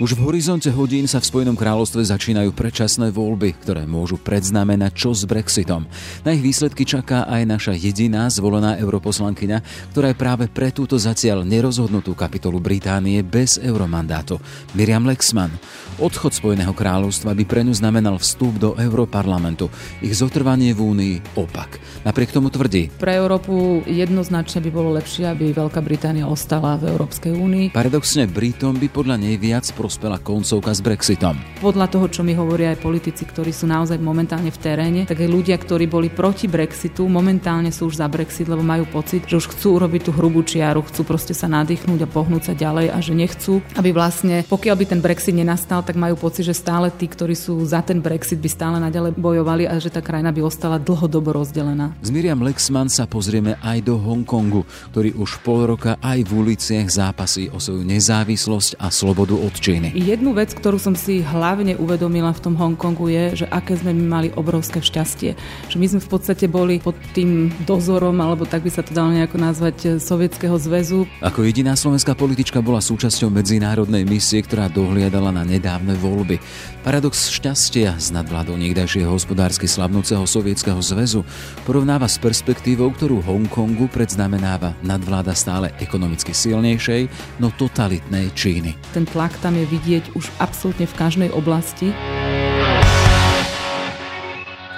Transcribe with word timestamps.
Už 0.00 0.16
v 0.16 0.32
horizonte 0.32 0.72
hodín 0.72 1.04
sa 1.04 1.20
v 1.20 1.28
Spojenom 1.28 1.60
kráľovstve 1.60 2.00
začínajú 2.00 2.56
predčasné 2.56 3.12
voľby, 3.12 3.52
ktoré 3.60 3.84
môžu 3.84 4.16
predznamenať 4.16 4.96
čo 4.96 5.12
s 5.12 5.28
Brexitom. 5.28 5.84
Na 6.24 6.32
ich 6.32 6.40
výsledky 6.40 6.88
čaká 6.88 7.28
aj 7.28 7.44
naša 7.44 7.72
jediná 7.76 8.24
zvolená 8.32 8.80
europoslankyňa, 8.80 9.60
ktorá 9.92 10.08
je 10.08 10.16
práve 10.16 10.44
pre 10.48 10.72
túto 10.72 10.96
zatiaľ 10.96 11.44
nerozhodnutú 11.44 12.16
kapitolu 12.16 12.64
Británie 12.64 13.20
bez 13.20 13.60
euromandátu. 13.60 14.40
Miriam 14.72 15.04
Lexman. 15.04 15.52
Odchod 16.00 16.32
Spojeného 16.32 16.72
kráľovstva 16.72 17.36
by 17.36 17.44
pre 17.44 17.60
ňu 17.60 17.76
znamenal 17.76 18.16
vstup 18.16 18.56
do 18.56 18.80
Európarlamentu. 18.80 19.68
Ich 20.00 20.16
zotrvanie 20.16 20.72
v 20.72 20.80
Únii 20.80 21.14
opak. 21.36 21.76
Napriek 22.08 22.32
tomu 22.32 22.48
tvrdí. 22.48 22.88
Pre 22.96 23.12
Európu 23.20 23.84
jednoznačne 23.84 24.64
by 24.64 24.70
bolo 24.72 24.96
lepšie, 24.96 25.28
aby 25.28 25.52
Veľká 25.52 25.84
Británia 25.84 26.24
ostala 26.24 26.80
v 26.80 26.88
Európskej 26.88 27.36
únii. 27.36 27.76
Paradoxne 27.76 28.24
Britom 28.24 28.80
by 28.80 28.88
podľa 28.88 29.20
nej 29.20 29.36
viac 29.36 29.68
prospela 29.90 30.22
koncovka 30.22 30.70
s 30.70 30.78
Brexitom. 30.78 31.34
Podľa 31.58 31.90
toho, 31.90 32.06
čo 32.06 32.22
mi 32.22 32.30
hovoria 32.30 32.70
aj 32.70 32.78
politici, 32.78 33.26
ktorí 33.26 33.50
sú 33.50 33.66
naozaj 33.66 33.98
momentálne 33.98 34.54
v 34.54 34.62
teréne, 34.62 35.02
tak 35.02 35.18
aj 35.18 35.26
ľudia, 35.26 35.58
ktorí 35.58 35.90
boli 35.90 36.06
proti 36.06 36.46
Brexitu, 36.46 37.10
momentálne 37.10 37.74
sú 37.74 37.90
už 37.90 37.98
za 37.98 38.06
Brexit, 38.06 38.46
lebo 38.46 38.62
majú 38.62 38.86
pocit, 38.86 39.26
že 39.26 39.42
už 39.42 39.50
chcú 39.50 39.82
urobiť 39.82 40.06
tú 40.06 40.10
hrubú 40.14 40.46
čiaru, 40.46 40.86
chcú 40.86 41.02
proste 41.02 41.34
sa 41.34 41.50
nadýchnúť 41.50 42.06
a 42.06 42.08
pohnúť 42.08 42.42
sa 42.46 42.54
ďalej 42.54 42.86
a 42.86 43.02
že 43.02 43.18
nechcú, 43.18 43.58
aby 43.74 43.90
vlastne, 43.90 44.46
pokiaľ 44.46 44.76
by 44.78 44.84
ten 44.86 45.00
Brexit 45.02 45.34
nenastal, 45.34 45.82
tak 45.82 45.98
majú 45.98 46.14
pocit, 46.14 46.46
že 46.46 46.54
stále 46.54 46.94
tí, 46.94 47.10
ktorí 47.10 47.34
sú 47.34 47.58
za 47.66 47.82
ten 47.82 47.98
Brexit, 47.98 48.38
by 48.38 48.46
stále 48.46 48.78
naďalej 48.78 49.18
bojovali 49.18 49.66
a 49.66 49.74
že 49.82 49.90
tá 49.90 49.98
krajina 49.98 50.30
by 50.30 50.46
ostala 50.46 50.78
dlhodobo 50.78 51.34
rozdelená. 51.34 51.98
Z 51.98 52.14
Miriam 52.14 52.38
Lexman 52.46 52.86
sa 52.86 53.10
pozrieme 53.10 53.58
aj 53.58 53.90
do 53.90 53.98
Hongkongu, 53.98 54.62
ktorý 54.94 55.18
už 55.18 55.42
pol 55.42 55.66
roka 55.66 55.98
aj 55.98 56.22
v 56.22 56.30
uliciach 56.30 56.86
zápasí 56.86 57.50
o 57.50 57.58
svoju 57.58 57.82
nezávislosť 57.82 58.78
a 58.78 58.86
slobodu 58.94 59.34
od 59.34 59.54
Číny. 59.58 59.79
Číny. 59.80 59.96
Jednu 59.96 60.36
vec, 60.36 60.52
ktorú 60.52 60.76
som 60.76 60.92
si 60.92 61.24
hlavne 61.24 61.72
uvedomila 61.80 62.36
v 62.36 62.42
tom 62.44 62.54
Hongkongu 62.60 63.08
je, 63.08 63.24
že 63.44 63.46
aké 63.48 63.80
sme 63.80 63.96
my 63.96 64.04
mali 64.04 64.28
obrovské 64.36 64.84
šťastie. 64.84 65.32
Že 65.72 65.76
my 65.80 65.86
sme 65.96 66.00
v 66.04 66.08
podstate 66.12 66.44
boli 66.52 66.76
pod 66.76 66.92
tým 67.16 67.48
dozorom, 67.64 68.20
alebo 68.20 68.44
tak 68.44 68.60
by 68.60 68.70
sa 68.70 68.84
to 68.84 68.92
dalo 68.92 69.16
nejako 69.16 69.40
nazvať, 69.40 69.76
Sovietskeho 69.96 70.56
zväzu. 70.60 71.08
Ako 71.24 71.48
jediná 71.48 71.72
slovenská 71.72 72.12
politička 72.12 72.60
bola 72.60 72.84
súčasťou 72.84 73.32
medzinárodnej 73.32 74.04
misie, 74.04 74.44
ktorá 74.44 74.68
dohliadala 74.68 75.32
na 75.32 75.48
nedávne 75.48 75.96
voľby. 75.96 76.36
Paradox 76.80 77.28
šťastia 77.28 78.00
z 78.00 78.08
nadvládou 78.08 78.56
niekdajšieho 78.56 79.12
hospodársky 79.12 79.68
slavnúceho 79.68 80.24
Sovietskeho 80.24 80.80
zväzu 80.80 81.28
porovnáva 81.68 82.08
s 82.08 82.16
perspektívou, 82.16 82.88
ktorú 82.96 83.20
Hongkongu 83.20 83.92
predznamenáva 83.92 84.72
nadvláda 84.80 85.36
stále 85.36 85.76
ekonomicky 85.76 86.32
silnejšej, 86.32 87.12
no 87.36 87.52
totalitnej 87.52 88.32
Číny. 88.32 88.80
Ten 88.96 89.04
tlak 89.04 89.36
tam 89.44 89.60
je 89.60 89.68
vidieť 89.68 90.16
už 90.16 90.32
absolútne 90.40 90.88
v 90.88 90.94
každej 90.96 91.28
oblasti. 91.36 91.92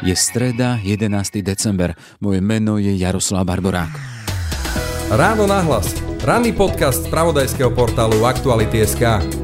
Je 0.03 0.14
streda, 0.19 0.83
11. 0.83 1.06
december. 1.47 1.95
Moje 2.19 2.42
meno 2.42 2.83
je 2.83 2.91
Jaroslav 2.98 3.47
Barborák. 3.47 3.95
Ráno 5.14 5.47
nahlas. 5.47 5.95
Ranný 6.27 6.50
podcast 6.50 7.06
z 7.06 7.11
pravodajského 7.14 7.70
portálu 7.70 8.27
Aktuality.sk. 8.27 9.42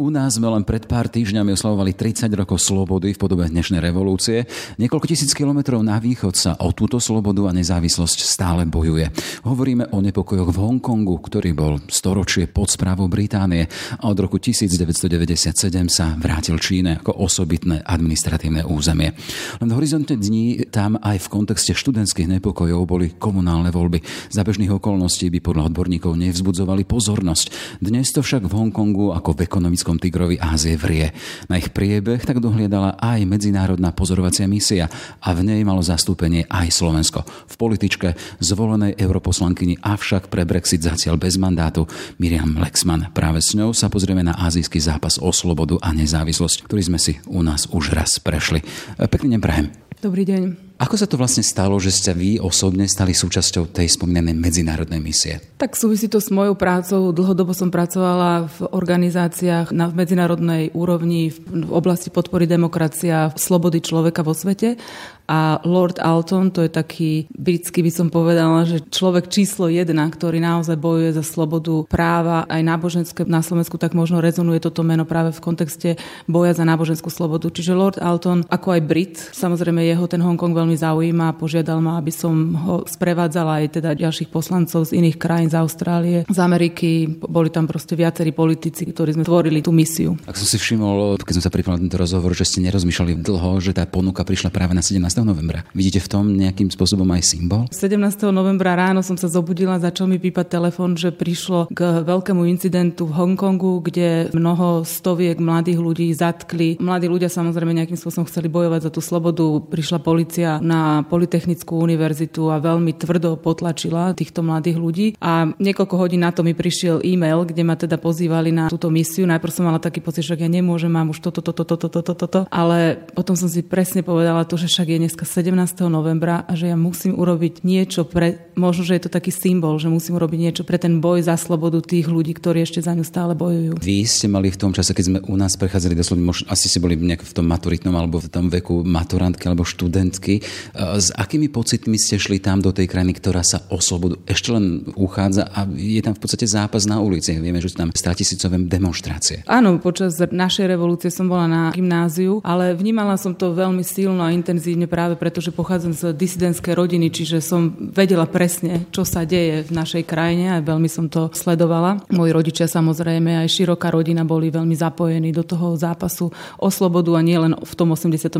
U 0.00 0.08
nás 0.08 0.40
sme 0.40 0.48
len 0.48 0.64
pred 0.64 0.88
pár 0.88 1.12
týždňami 1.12 1.52
oslavovali 1.52 1.92
30 1.92 2.32
rokov 2.32 2.64
slobody 2.64 3.12
v 3.12 3.20
podobe 3.20 3.44
dnešnej 3.44 3.84
revolúcie. 3.84 4.48
Niekoľko 4.80 5.04
tisíc 5.04 5.36
kilometrov 5.36 5.84
na 5.84 6.00
východ 6.00 6.32
sa 6.32 6.56
o 6.56 6.72
túto 6.72 6.96
slobodu 6.96 7.44
a 7.44 7.52
nezávislosť 7.52 8.24
stále 8.24 8.64
bojuje. 8.64 9.12
Hovoríme 9.44 9.92
o 9.92 10.00
nepokojoch 10.00 10.56
v 10.56 10.60
Hongkongu, 10.64 11.20
ktorý 11.20 11.52
bol 11.52 11.84
storočie 11.92 12.48
pod 12.48 12.72
správou 12.72 13.12
Británie 13.12 13.68
a 14.00 14.08
od 14.08 14.16
roku 14.24 14.40
1997 14.40 15.68
sa 15.92 16.16
vrátil 16.16 16.56
Číne 16.56 17.04
ako 17.04 17.20
osobitné 17.20 17.84
administratívne 17.84 18.64
územie. 18.64 19.12
Len 19.60 19.68
v 19.68 19.76
horizonte 19.76 20.16
dní 20.16 20.64
tam 20.72 20.96
aj 20.96 21.28
v 21.28 21.28
kontexte 21.28 21.76
študentských 21.76 22.40
nepokojov 22.40 22.88
boli 22.88 23.12
komunálne 23.20 23.68
voľby. 23.68 24.00
Za 24.32 24.48
bežných 24.48 24.72
okolností 24.72 25.28
by 25.28 25.44
podľa 25.44 25.68
odborníkov 25.68 26.16
nevzbudzovali 26.16 26.88
pozornosť. 26.88 27.76
Dnes 27.84 28.08
to 28.16 28.24
však 28.24 28.48
v 28.48 28.56
Hongkongu 28.56 29.12
ako 29.12 29.36
v 29.36 29.44
ekonomickom 29.44 29.89
africkom 29.90 29.98
tigrovi 29.98 30.36
Ázie 30.38 30.78
vrie. 30.78 31.10
Na 31.50 31.58
ich 31.58 31.74
priebeh 31.74 32.22
tak 32.22 32.38
dohliadala 32.38 32.94
aj 33.02 33.26
medzinárodná 33.26 33.90
pozorovacia 33.90 34.46
misia 34.46 34.86
a 35.18 35.34
v 35.34 35.42
nej 35.42 35.60
malo 35.66 35.82
zastúpenie 35.82 36.46
aj 36.46 36.70
Slovensko. 36.70 37.26
V 37.26 37.54
političke 37.58 38.14
zvolenej 38.38 38.94
europoslankyni 38.94 39.82
avšak 39.82 40.30
pre 40.30 40.46
Brexit 40.46 40.86
zatiaľ 40.86 41.18
bez 41.18 41.34
mandátu 41.34 41.90
Miriam 42.22 42.54
Lexman. 42.54 43.10
Práve 43.10 43.42
s 43.42 43.58
ňou 43.58 43.74
sa 43.74 43.90
pozrieme 43.90 44.22
na 44.22 44.38
azijský 44.38 44.78
zápas 44.78 45.18
o 45.18 45.34
slobodu 45.34 45.82
a 45.82 45.90
nezávislosť, 45.90 46.70
ktorý 46.70 46.82
sme 46.86 46.98
si 47.02 47.18
u 47.26 47.42
nás 47.42 47.66
už 47.74 47.90
raz 47.90 48.22
prešli. 48.22 48.62
Pekný 48.94 49.34
deň 49.34 49.40
prajem. 49.42 49.66
Dobrý 49.98 50.22
deň. 50.22 50.69
Ako 50.80 50.96
sa 50.96 51.04
to 51.04 51.20
vlastne 51.20 51.44
stalo, 51.44 51.76
že 51.76 51.92
ste 51.92 52.16
vy 52.16 52.40
osobne 52.40 52.88
stali 52.88 53.12
súčasťou 53.12 53.68
tej 53.68 53.84
spomínanej 53.92 54.32
medzinárodnej 54.32 54.96
misie? 54.96 55.36
Tak 55.60 55.76
súvisí 55.76 56.08
to 56.08 56.24
s 56.24 56.32
mojou 56.32 56.56
prácou. 56.56 57.12
Dlhodobo 57.12 57.52
som 57.52 57.68
pracovala 57.68 58.48
v 58.48 58.58
organizáciách 58.72 59.76
na 59.76 59.92
medzinárodnej 59.92 60.72
úrovni 60.72 61.36
v 61.36 61.68
oblasti 61.68 62.08
podpory 62.08 62.48
demokracia, 62.48 63.28
slobody 63.36 63.84
človeka 63.84 64.24
vo 64.24 64.32
svete 64.32 64.80
a 65.26 65.60
Lord 65.66 65.98
Alton, 65.98 66.50
to 66.54 66.64
je 66.64 66.70
taký 66.70 67.10
britský, 67.34 67.82
by 67.84 67.92
som 67.92 68.06
povedala, 68.08 68.66
že 68.66 68.82
človek 68.82 69.30
číslo 69.30 69.70
jedna, 69.70 70.06
ktorý 70.10 70.38
naozaj 70.42 70.76
bojuje 70.78 71.14
za 71.16 71.24
slobodu 71.24 71.86
práva, 71.90 72.46
aj 72.46 72.62
náboženské 72.62 73.26
na 73.26 73.42
Slovensku, 73.42 73.78
tak 73.78 73.98
možno 73.98 74.22
rezonuje 74.22 74.62
toto 74.62 74.86
meno 74.86 75.02
práve 75.02 75.34
v 75.34 75.40
kontexte 75.42 75.88
boja 76.30 76.54
za 76.54 76.62
náboženskú 76.66 77.10
slobodu. 77.10 77.50
Čiže 77.50 77.74
Lord 77.74 77.98
Alton, 77.98 78.46
ako 78.46 78.68
aj 78.78 78.80
Brit, 78.86 79.16
samozrejme 79.34 79.82
jeho 79.82 80.06
ten 80.06 80.22
Hongkong 80.22 80.54
veľmi 80.54 80.76
zaujíma, 80.78 81.38
požiadal 81.38 81.82
ma, 81.82 81.98
aby 81.98 82.12
som 82.14 82.34
ho 82.54 82.74
sprevádzala 82.86 83.64
aj 83.64 83.80
teda 83.82 83.98
ďalších 83.98 84.30
poslancov 84.30 84.86
z 84.86 84.98
iných 84.98 85.16
krajín, 85.18 85.50
z 85.50 85.58
Austrálie, 85.58 86.18
z 86.26 86.38
Ameriky. 86.38 87.06
Boli 87.26 87.50
tam 87.50 87.66
proste 87.66 87.98
viacerí 87.98 88.30
politici, 88.30 88.86
ktorí 88.86 89.18
sme 89.18 89.24
tvorili 89.26 89.62
tú 89.64 89.74
misiu. 89.74 90.14
Ak 90.26 90.38
som 90.38 90.46
si 90.46 90.58
všimol, 90.58 91.18
keď 91.22 91.40
som 91.40 91.44
sa 91.46 91.52
pripravil 91.52 91.86
tento 91.86 91.98
rozhovor, 91.98 92.34
že 92.34 92.46
ste 92.46 92.62
nerozmýšľali 92.66 93.22
dlho, 93.22 93.58
že 93.58 93.74
tá 93.74 93.86
ponuka 93.86 94.22
prišla 94.22 94.50
práve 94.54 94.74
na 94.74 94.82
17 94.82 95.02
novembra. 95.18 95.66
Vidíte 95.74 95.98
v 95.98 96.08
tom 96.08 96.24
nejakým 96.38 96.70
spôsobom 96.70 97.06
aj 97.10 97.22
symbol? 97.26 97.66
17. 97.74 97.98
novembra 98.30 98.78
ráno 98.78 99.02
som 99.02 99.18
sa 99.18 99.26
zobudila, 99.26 99.82
začal 99.82 100.06
mi 100.06 100.22
pípať 100.22 100.60
telefon, 100.60 100.94
že 100.94 101.10
prišlo 101.10 101.66
k 101.74 102.06
veľkému 102.06 102.46
incidentu 102.46 103.10
v 103.10 103.16
Hongkongu, 103.18 103.82
kde 103.82 104.30
mnoho 104.30 104.86
stoviek 104.86 105.42
mladých 105.42 105.82
ľudí 105.82 106.06
zatkli. 106.14 106.78
Mladí 106.78 107.10
ľudia 107.10 107.26
samozrejme 107.26 107.74
nejakým 107.74 107.98
spôsobom 107.98 108.30
chceli 108.30 108.46
bojovať 108.46 108.86
za 108.86 108.90
tú 108.94 109.00
slobodu. 109.02 109.42
Prišla 109.66 109.98
policia 109.98 110.62
na 110.62 111.02
Politechnickú 111.08 111.80
univerzitu 111.80 112.52
a 112.52 112.62
veľmi 112.62 112.94
tvrdo 112.94 113.40
potlačila 113.40 114.12
týchto 114.12 114.44
mladých 114.44 114.78
ľudí. 114.78 115.06
A 115.18 115.48
niekoľko 115.56 115.94
hodín 115.96 116.22
na 116.22 116.30
to 116.30 116.44
mi 116.44 116.52
prišiel 116.52 117.00
e-mail, 117.00 117.48
kde 117.48 117.62
ma 117.64 117.74
teda 117.74 117.96
pozývali 117.96 118.52
na 118.52 118.68
túto 118.68 118.92
misiu. 118.92 119.24
Najprv 119.24 119.52
som 119.52 119.64
mala 119.66 119.80
taký 119.80 120.04
pocit, 120.04 120.28
že 120.28 120.36
ja 120.36 120.50
nemôžem, 120.50 120.92
mám 120.92 121.10
už 121.10 121.24
toto, 121.24 121.40
toto, 121.40 121.64
toto, 121.64 121.88
toto, 121.88 122.12
toto, 122.12 122.40
ale 122.52 123.00
potom 123.16 123.32
som 123.32 123.48
si 123.48 123.64
presne 123.64 124.04
povedala 124.04 124.44
to, 124.44 124.60
že 124.60 124.68
však 124.68 124.88
je 124.92 124.98
dneska 125.00 125.24
17. 125.24 125.56
novembra 125.88 126.44
a 126.44 126.52
že 126.52 126.68
ja 126.68 126.76
musím 126.76 127.16
urobiť 127.16 127.64
niečo 127.64 128.04
pre, 128.04 128.52
možno, 128.52 128.84
že 128.84 129.00
je 129.00 129.08
to 129.08 129.10
taký 129.10 129.32
symbol, 129.32 129.80
že 129.80 129.88
musím 129.88 130.20
urobiť 130.20 130.38
niečo 130.38 130.62
pre 130.68 130.76
ten 130.76 131.00
boj 131.00 131.24
za 131.24 131.40
slobodu 131.40 131.80
tých 131.80 132.12
ľudí, 132.12 132.36
ktorí 132.36 132.60
ešte 132.60 132.84
za 132.84 132.92
ňu 132.92 133.00
stále 133.00 133.32
bojujú. 133.32 133.80
Vy 133.80 134.04
ste 134.04 134.28
mali 134.28 134.52
v 134.52 134.60
tom 134.60 134.76
čase, 134.76 134.92
keď 134.92 135.04
sme 135.08 135.18
u 135.24 135.36
nás 135.40 135.56
prechádzali 135.56 135.96
doslovne, 135.96 136.28
možno, 136.28 136.52
asi 136.52 136.68
ste 136.68 136.84
boli 136.84 137.00
nejak 137.00 137.24
v 137.24 137.32
tom 137.32 137.48
maturitnom 137.48 137.96
alebo 137.96 138.20
v 138.20 138.28
tom 138.28 138.52
veku 138.52 138.84
maturantky 138.84 139.48
alebo 139.48 139.64
študentky. 139.64 140.38
E, 140.38 140.42
s 140.76 141.08
akými 141.16 141.48
pocitmi 141.48 141.96
ste 141.96 142.20
šli 142.20 142.36
tam 142.44 142.60
do 142.60 142.76
tej 142.76 142.84
krajiny, 142.84 143.16
ktorá 143.16 143.40
sa 143.40 143.64
o 143.72 143.80
slobodu 143.80 144.20
ešte 144.28 144.52
len 144.52 144.84
uchádza 144.92 145.48
a 145.48 145.64
je 145.64 146.04
tam 146.04 146.12
v 146.12 146.20
podstate 146.20 146.44
zápas 146.44 146.84
na 146.84 147.00
ulici. 147.00 147.32
Vieme, 147.38 147.64
že 147.64 147.72
sú 147.72 147.80
tam 147.80 147.88
tisícové 147.94 148.58
demonstrácie. 148.66 149.46
Áno, 149.46 149.78
počas 149.78 150.18
našej 150.18 150.66
revolúcie 150.66 151.08
som 151.08 151.30
bola 151.30 151.46
na 151.46 151.62
gymnáziu, 151.70 152.42
ale 152.42 152.74
vnímala 152.74 153.14
som 153.14 153.32
to 153.32 153.54
veľmi 153.54 153.86
silno 153.86 154.26
a 154.26 154.34
intenzívne 154.34 154.89
práve 154.90 155.16
preto, 155.16 155.30
pretože 155.40 155.56
pochádzam 155.56 155.94
z 155.96 156.02
disidentskej 156.12 156.76
rodiny, 156.76 157.08
čiže 157.08 157.40
som 157.40 157.72
vedela 157.72 158.28
presne, 158.28 158.84
čo 158.92 159.08
sa 159.08 159.24
deje 159.24 159.64
v 159.64 159.72
našej 159.72 160.04
krajine 160.04 160.52
a 160.52 160.60
veľmi 160.60 160.84
som 160.84 161.08
to 161.08 161.32
sledovala. 161.32 162.04
Moji 162.12 162.34
rodičia 162.34 162.68
samozrejme 162.68 163.40
aj 163.40 163.48
široká 163.48 163.88
rodina 163.88 164.20
boli 164.20 164.52
veľmi 164.52 164.76
zapojení 164.76 165.32
do 165.32 165.40
toho 165.40 165.80
zápasu 165.80 166.28
o 166.60 166.68
slobodu 166.68 167.16
a 167.16 167.24
nie 167.24 167.40
len 167.40 167.56
v 167.56 167.72
tom 167.72 167.96
89., 167.96 168.36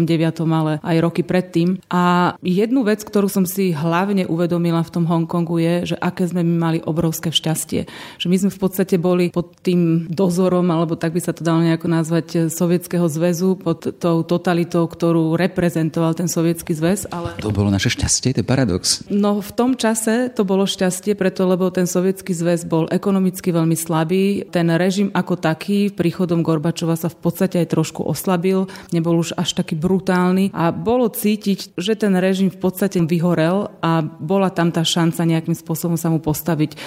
ale 0.50 0.76
aj 0.84 0.96
roky 1.00 1.24
predtým. 1.24 1.80
A 1.88 2.36
jednu 2.44 2.84
vec, 2.84 3.00
ktorú 3.00 3.32
som 3.32 3.48
si 3.48 3.72
hlavne 3.72 4.28
uvedomila 4.28 4.84
v 4.84 4.92
tom 4.92 5.08
Hongkongu 5.08 5.56
je, 5.56 5.74
že 5.94 5.96
aké 6.04 6.28
sme 6.28 6.44
my 6.44 6.54
mali 6.60 6.78
obrovské 6.84 7.32
šťastie. 7.32 7.88
Že 8.20 8.26
my 8.28 8.36
sme 8.44 8.50
v 8.52 8.60
podstate 8.60 9.00
boli 9.00 9.32
pod 9.32 9.56
tým 9.64 10.04
dozorom, 10.12 10.68
alebo 10.68 11.00
tak 11.00 11.16
by 11.16 11.24
sa 11.24 11.32
to 11.32 11.46
dalo 11.46 11.64
nejako 11.64 11.88
nazvať, 11.88 12.52
Sovietskeho 12.52 13.08
zväzu, 13.08 13.56
pod 13.56 13.88
tou 13.96 14.20
totalitou, 14.20 14.84
ktorú 14.84 15.38
reprezentoval 15.38 16.12
ten 16.12 16.28
sovietský 16.28 16.39
zväz. 16.48 17.10
Ale... 17.10 17.36
To 17.40 17.52
bolo 17.52 17.68
naše 17.68 17.92
šťastie, 17.92 18.36
to 18.36 18.40
je 18.42 18.46
paradox. 18.46 19.04
No 19.10 19.42
v 19.42 19.50
tom 19.52 19.76
čase 19.76 20.32
to 20.32 20.46
bolo 20.46 20.64
šťastie, 20.64 21.18
preto 21.18 21.44
lebo 21.44 21.68
ten 21.68 21.84
sovietský 21.84 22.32
zväz 22.32 22.64
bol 22.64 22.88
ekonomicky 22.88 23.52
veľmi 23.52 23.76
slabý. 23.76 24.48
Ten 24.48 24.70
režim 24.74 25.10
ako 25.12 25.36
taký 25.36 25.90
príchodom 25.90 26.40
Gorbačova 26.40 26.96
sa 26.96 27.10
v 27.10 27.18
podstate 27.20 27.60
aj 27.60 27.72
trošku 27.74 28.06
oslabil, 28.06 28.64
nebol 28.94 29.18
už 29.18 29.36
až 29.36 29.58
taký 29.58 29.76
brutálny 29.76 30.54
a 30.54 30.70
bolo 30.70 31.10
cítiť, 31.10 31.76
že 31.76 31.98
ten 31.98 32.14
režim 32.16 32.48
v 32.48 32.58
podstate 32.60 33.02
vyhorel 33.02 33.72
a 33.82 34.00
bola 34.04 34.54
tam 34.54 34.70
tá 34.70 34.86
šanca 34.86 35.26
nejakým 35.26 35.56
spôsobom 35.56 35.98
sa 35.98 36.12
mu 36.12 36.22
postaviť. 36.22 36.78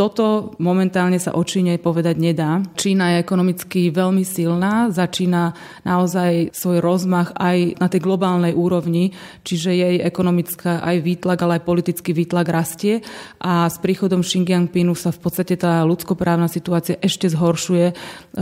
Toto 0.00 0.56
momentálne 0.60 1.20
sa 1.20 1.36
o 1.36 1.42
Číne 1.44 1.76
povedať 1.80 2.16
nedá. 2.16 2.64
Čína 2.76 3.16
je 3.16 3.22
ekonomicky 3.24 3.92
veľmi 3.92 4.24
silná, 4.24 4.92
začína 4.92 5.56
naozaj 5.84 6.52
svoj 6.56 6.80
rozmach 6.80 7.32
aj 7.36 7.80
na 7.80 7.86
tej 7.92 8.00
globálnej 8.04 8.52
úrovni, 8.56 8.95
čiže 9.42 9.70
jej 9.74 9.96
ekonomická 10.00 10.80
aj 10.80 10.96
výtlak, 11.02 11.38
ale 11.42 11.58
aj 11.58 11.66
politický 11.66 12.10
výtlak 12.14 12.48
rastie 12.48 13.02
a 13.42 13.66
s 13.66 13.76
príchodom 13.82 14.22
Xinjiangpinu 14.24 14.94
sa 14.96 15.10
v 15.12 15.20
podstate 15.20 15.58
tá 15.58 15.82
ľudskoprávna 15.84 16.48
situácia 16.48 16.96
ešte 17.00 17.28
zhoršuje. 17.28 17.86
E, 17.90 17.94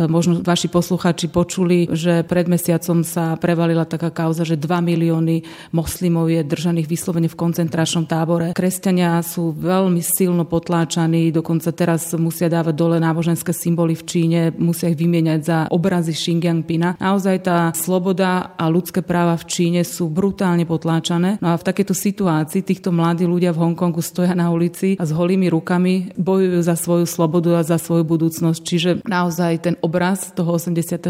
možno 0.06 0.44
vaši 0.44 0.68
poslucháči 0.70 1.26
počuli, 1.32 1.90
že 1.90 2.22
pred 2.22 2.46
mesiacom 2.46 3.02
sa 3.02 3.34
prevalila 3.40 3.88
taká 3.88 4.14
kauza, 4.14 4.46
že 4.46 4.60
2 4.60 4.66
milióny 4.84 5.44
moslimov 5.72 6.30
je 6.30 6.44
držaných 6.44 6.90
vyslovene 6.90 7.28
v 7.28 7.38
koncentračnom 7.38 8.04
tábore. 8.06 8.54
Kresťania 8.54 9.18
sú 9.24 9.56
veľmi 9.56 10.00
silno 10.04 10.44
potláčaní, 10.44 11.32
dokonca 11.32 11.72
teraz 11.72 12.12
musia 12.14 12.52
dávať 12.52 12.74
dole 12.76 12.96
náboženské 13.00 13.50
symboly 13.50 13.96
v 13.96 14.04
Číne, 14.04 14.40
musia 14.54 14.92
ich 14.92 15.00
vymieňať 15.00 15.40
za 15.40 15.58
obrazy 15.72 16.12
Xinjiangpina. 16.12 17.00
Naozaj 17.00 17.36
tá 17.42 17.58
sloboda 17.72 18.54
a 18.54 18.64
ľudské 18.70 19.00
práva 19.00 19.34
v 19.40 19.48
Číne 19.48 19.80
sú 19.82 20.06
brutálne 20.08 20.44
potláčané. 20.69 21.41
No 21.41 21.55
a 21.55 21.56
v 21.56 21.64
takejto 21.64 21.96
situácii 21.96 22.61
týchto 22.61 22.93
mladí 22.93 23.25
ľudia 23.25 23.56
v 23.56 23.64
Hongkongu 23.64 24.05
stoja 24.05 24.37
na 24.37 24.52
ulici 24.52 25.00
a 25.00 25.05
s 25.08 25.17
holými 25.17 25.49
rukami 25.49 26.12
bojujú 26.20 26.61
za 26.61 26.76
svoju 26.76 27.08
slobodu 27.08 27.56
a 27.58 27.62
za 27.64 27.81
svoju 27.81 28.05
budúcnosť. 28.05 28.61
Čiže 28.61 28.91
naozaj 29.08 29.52
ten 29.64 29.75
obraz 29.81 30.37
toho 30.37 30.61
89. 30.61 31.00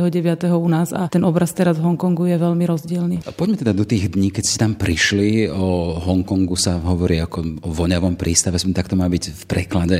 u 0.55 0.69
nás 0.71 0.95
a 0.95 1.11
ten 1.11 1.27
obraz 1.27 1.51
teraz 1.51 1.83
v 1.83 1.91
Hongkongu 1.91 2.31
je 2.31 2.37
veľmi 2.39 2.65
rozdielny. 2.69 3.17
Poďme 3.35 3.59
teda 3.59 3.73
do 3.75 3.83
tých 3.83 4.15
dní, 4.15 4.31
keď 4.31 4.45
ste 4.47 4.63
tam 4.63 4.79
prišli. 4.79 5.51
O 5.51 5.99
Hongkongu 5.99 6.55
sa 6.55 6.79
hovorí 6.79 7.19
ako 7.19 7.67
o 7.67 7.71
voňavom 7.75 8.15
prístave, 8.15 8.63
som 8.63 8.71
tak 8.71 8.87
to 8.87 8.95
má 8.95 9.11
byť 9.11 9.25
v 9.33 9.43
preklade. 9.51 9.97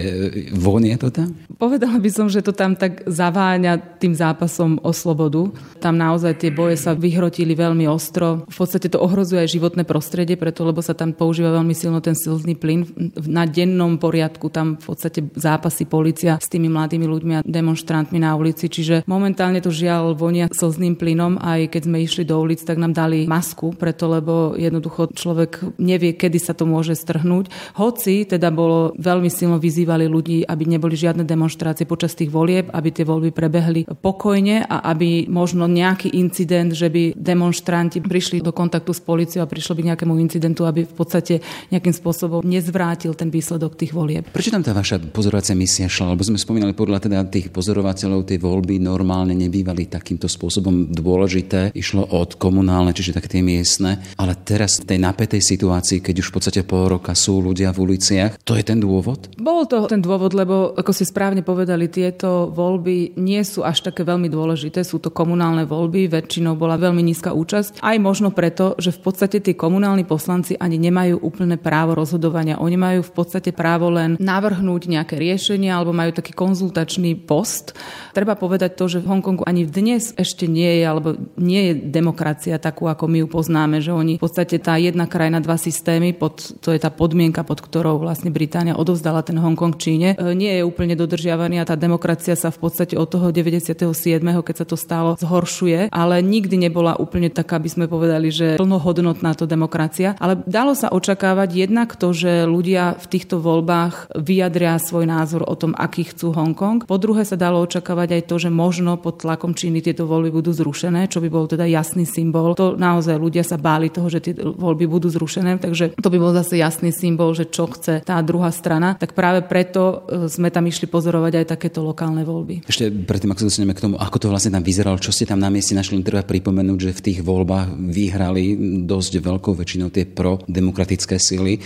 Vonie 0.55 0.95
to 1.01 1.11
tam? 1.11 1.35
Povedala 1.59 1.99
by 1.99 2.11
som, 2.13 2.31
že 2.31 2.45
to 2.45 2.53
tam 2.53 2.79
tak 2.79 3.03
zaváňa 3.09 3.99
tým 3.99 4.13
zápasom 4.13 4.79
o 4.85 4.93
slobodu. 4.93 5.51
Tam 5.81 5.97
naozaj 5.97 6.39
tie 6.39 6.51
boje 6.53 6.77
sa 6.77 6.93
vyhrotili 6.93 7.57
veľmi 7.57 7.89
ostro. 7.89 8.45
V 8.47 8.57
podstate 8.57 8.93
to 8.93 9.01
ohrozuje 9.25 9.41
aj 9.41 9.57
životné 9.57 9.83
prostredie, 9.89 10.37
preto 10.37 10.69
lebo 10.69 10.85
sa 10.85 10.93
tam 10.93 11.17
používa 11.17 11.49
veľmi 11.57 11.73
silno 11.73 12.05
ten 12.05 12.13
silný 12.13 12.53
plyn. 12.61 12.85
Na 13.25 13.49
dennom 13.49 13.97
poriadku 13.97 14.53
tam 14.53 14.77
v 14.77 14.85
podstate 14.93 15.25
zápasy 15.33 15.89
policia 15.89 16.37
s 16.37 16.53
tými 16.53 16.69
mladými 16.69 17.09
ľuďmi 17.09 17.33
a 17.41 17.41
demonstrantmi 17.41 18.21
na 18.21 18.37
ulici. 18.37 18.69
Čiže 18.69 19.09
momentálne 19.09 19.65
to 19.65 19.73
žiaľ 19.73 20.13
vonia 20.13 20.53
slzným 20.53 21.01
plynom. 21.01 21.41
Aj 21.41 21.57
keď 21.65 21.89
sme 21.89 22.05
išli 22.05 22.29
do 22.29 22.37
ulic, 22.37 22.61
tak 22.61 22.77
nám 22.77 22.93
dali 22.93 23.25
masku, 23.25 23.73
preto 23.73 24.13
lebo 24.13 24.53
jednoducho 24.61 25.17
človek 25.17 25.81
nevie, 25.81 26.13
kedy 26.13 26.37
sa 26.37 26.53
to 26.53 26.69
môže 26.69 26.93
strhnúť. 26.93 27.49
Hoci 27.81 28.29
teda 28.29 28.53
bolo 28.53 28.93
veľmi 29.01 29.33
silno 29.33 29.57
vyzývali 29.57 30.05
ľudí, 30.05 30.45
aby 30.45 30.69
neboli 30.69 31.01
žiadne 31.01 31.25
demonstrácie 31.25 31.89
počas 31.89 32.13
tých 32.13 32.29
volieb, 32.29 32.69
aby 32.77 32.93
tie 32.93 33.09
voľby 33.09 33.33
prebehli 33.33 33.89
pokojne 33.89 34.69
a 34.69 34.85
aby 34.93 35.33
možno 35.33 35.65
nejaký 35.65 36.13
incident, 36.13 36.77
že 36.77 36.93
by 36.93 37.17
demonstranti 37.17 38.05
prišli 38.05 38.45
do 38.45 38.53
kontaktu 38.53 38.93
s 38.93 39.01
policiou 39.15 39.47
a 39.47 39.49
prišlo 39.49 39.79
by 39.79 39.81
k 39.87 39.89
nejakému 39.95 40.15
incidentu, 40.19 40.67
aby 40.67 40.83
v 40.83 40.95
podstate 40.99 41.39
nejakým 41.71 41.95
spôsobom 41.95 42.43
nezvrátil 42.43 43.15
ten 43.15 43.31
výsledok 43.31 43.79
tých 43.79 43.95
volieb. 43.95 44.27
Prečo 44.35 44.51
tam 44.51 44.67
tá 44.67 44.75
vaša 44.75 44.99
pozorovacia 45.15 45.55
misia 45.55 45.87
šla? 45.87 46.19
Lebo 46.19 46.27
sme 46.27 46.35
spomínali 46.35 46.75
podľa 46.75 47.07
teda 47.07 47.23
tých 47.31 47.55
pozorovateľov, 47.55 48.27
tie 48.27 48.43
voľby 48.43 48.83
normálne 48.83 49.39
nebývali 49.39 49.87
takýmto 49.87 50.27
spôsobom 50.27 50.91
dôležité. 50.91 51.71
Išlo 51.71 52.11
od 52.11 52.35
komunálne, 52.35 52.91
čiže 52.91 53.15
také 53.15 53.39
tie 53.39 53.43
miestne. 53.47 54.03
Ale 54.19 54.35
teraz 54.43 54.83
v 54.83 54.91
tej 54.91 54.99
napätej 54.99 55.39
situácii, 55.39 56.03
keď 56.03 56.15
už 56.25 56.29
v 56.33 56.35
podstate 56.35 56.61
pol 56.67 56.91
roka 56.91 57.15
sú 57.15 57.39
ľudia 57.39 57.71
v 57.71 57.87
uliciach, 57.87 58.43
to 58.43 58.59
je 58.59 58.65
ten 58.67 58.83
dôvod? 58.83 59.31
Bol 59.39 59.71
to 59.71 59.87
ten 59.87 60.03
dôvod, 60.03 60.35
lebo 60.35 60.75
ako 60.75 60.91
si 60.91 61.07
správne 61.07 61.47
povedali, 61.47 61.87
tieto 61.87 62.51
voľby 62.51 63.15
nie 63.21 63.45
sú 63.45 63.63
až 63.63 63.87
také 63.87 64.03
veľmi 64.03 64.27
dôležité. 64.27 64.83
Sú 64.83 64.99
to 64.99 65.15
komunálne 65.15 65.69
voľby, 65.69 66.11
väčšinou 66.11 66.59
bola 66.59 66.81
veľmi 66.81 67.05
nízka 67.05 67.37
účasť. 67.37 67.85
Aj 67.85 67.97
možno 68.01 68.33
preto, 68.33 68.75
že 68.81 68.91
v 68.91 69.03
podstate 69.05 69.45
tí 69.45 69.53
komunálni 69.53 70.09
poslanci 70.09 70.57
ani 70.57 70.81
nemajú 70.81 71.21
úplné 71.21 71.61
právo 71.61 71.93
rozhodovania. 71.93 72.57
Oni 72.57 72.81
majú 72.81 73.05
v 73.05 73.13
podstate 73.13 73.53
právo 73.53 73.93
len 73.93 74.17
navrhnúť 74.17 74.89
nejaké 74.89 75.21
riešenie 75.21 75.69
alebo 75.69 75.93
majú 75.93 76.17
taký 76.17 76.33
konzultačný 76.33 77.13
post. 77.29 77.77
Treba 78.17 78.33
povedať 78.35 78.81
to, 78.81 78.89
že 78.89 79.05
v 79.05 79.13
Hongkongu 79.13 79.45
ani 79.45 79.69
dnes 79.69 80.17
ešte 80.17 80.49
nie 80.49 80.81
je, 80.81 80.85
alebo 80.89 81.21
nie 81.37 81.71
je 81.71 81.73
demokracia 81.77 82.57
takú, 82.57 82.89
ako 82.89 83.05
my 83.11 83.23
ju 83.23 83.29
poznáme, 83.29 83.85
že 83.85 83.93
oni 83.93 84.17
v 84.17 84.25
podstate 84.25 84.57
tá 84.57 84.81
jedna 84.81 85.05
krajina, 85.05 85.45
dva 85.45 85.61
systémy, 85.61 86.17
pod, 86.17 86.57
to 86.65 86.73
je 86.73 86.81
tá 86.81 86.89
podmienka, 86.89 87.45
pod 87.45 87.61
ktorou 87.61 88.01
vlastne 88.01 88.33
Británia 88.33 88.79
odovzdala 88.79 89.21
ten 89.21 89.37
Hongkong 89.37 89.77
Číne, 89.77 90.17
e, 90.17 90.33
nie 90.33 90.51
je 90.57 90.63
úplne 90.65 90.97
dodržiavaný 90.97 91.61
a 91.61 91.69
tá 91.69 91.77
demokracia 91.77 92.39
sa 92.39 92.49
v 92.49 92.59
podstate 92.65 92.97
od 92.97 93.11
toho 93.11 93.29
97. 93.29 93.85
keď 94.23 94.57
sa 94.63 94.67
to 94.67 94.77
stalo, 94.79 95.21
zhoršuje, 95.21 95.93
ale 95.93 96.25
nikdy 96.25 96.57
nebola 96.57 96.97
úplne 96.97 97.29
taká, 97.29 97.61
aby 97.61 97.69
sme 97.69 97.85
povedali, 97.91 98.31
že 98.31 98.57
plnohodnotná 98.85 99.33
to 99.33 99.49
demokracia. 99.49 100.13
Ale 100.21 100.45
dalo 100.45 100.77
sa 100.77 100.93
očakávať 100.93 101.49
jednak 101.57 101.97
to, 101.97 102.13
že 102.13 102.45
ľudia 102.45 103.01
v 103.01 103.07
týchto 103.09 103.41
voľbách 103.41 104.13
vyjadria 104.13 104.77
svoj 104.77 105.09
názor 105.09 105.49
o 105.49 105.57
tom, 105.57 105.73
aký 105.73 106.05
chcú 106.13 106.37
Hongkong. 106.37 106.85
Po 106.85 107.01
druhé 107.01 107.25
sa 107.25 107.41
dalo 107.41 107.65
očakávať 107.65 108.21
aj 108.21 108.23
to, 108.29 108.37
že 108.37 108.51
možno 108.53 109.01
pod 109.01 109.25
tlakom 109.25 109.57
Číny 109.57 109.81
tieto 109.81 110.05
voľby 110.05 110.37
budú 110.37 110.53
zrušené, 110.53 111.09
čo 111.09 111.25
by 111.25 111.33
bol 111.33 111.49
teda 111.49 111.65
jasný 111.65 112.05
symbol. 112.05 112.53
To 112.61 112.77
naozaj 112.77 113.17
ľudia 113.17 113.41
sa 113.41 113.57
báli 113.57 113.89
toho, 113.89 114.13
že 114.13 114.21
tie 114.21 114.37
voľby 114.37 114.85
budú 114.85 115.09
zrušené, 115.09 115.57
takže 115.57 115.97
to 115.97 116.09
by 116.13 116.19
bol 116.21 116.37
zase 116.37 116.61
jasný 116.61 116.93
symbol, 116.93 117.33
že 117.33 117.49
čo 117.49 117.73
chce 117.73 118.05
tá 118.05 118.21
druhá 118.21 118.53
strana. 118.53 119.01
Tak 119.01 119.17
práve 119.17 119.41
preto 119.49 120.05
e, 120.05 120.29
sme 120.29 120.53
tam 120.53 120.69
išli 120.69 120.91
pozorovať 120.93 121.41
aj 121.41 121.47
takéto 121.57 121.81
lokálne 121.81 122.27
voľby. 122.27 122.69
Ešte 122.69 122.93
predtým, 122.93 123.33
ako 123.33 123.41
sa 123.41 123.49
dostaneme 123.49 123.73
k 123.73 123.81
tomu, 123.89 123.97
ako 123.97 124.17
to 124.21 124.27
vlastne 124.29 124.53
tam 124.53 124.67
vyzeralo, 124.67 125.01
čo 125.01 125.15
ste 125.15 125.25
tam 125.25 125.41
na 125.41 125.49
mieste 125.49 125.73
našli, 125.73 126.03
treba 126.05 126.27
pripomenúť, 126.27 126.79
že 126.91 126.91
v 126.93 127.05
tých 127.11 127.19
voľbách 127.23 127.79
vyhrali 127.79 128.74
dosť 128.83 129.23
veľkou 129.23 129.55
väčšinou 129.55 129.95
tie 129.95 130.03
pro-demokratické 130.03 131.23
sily. 131.23 131.63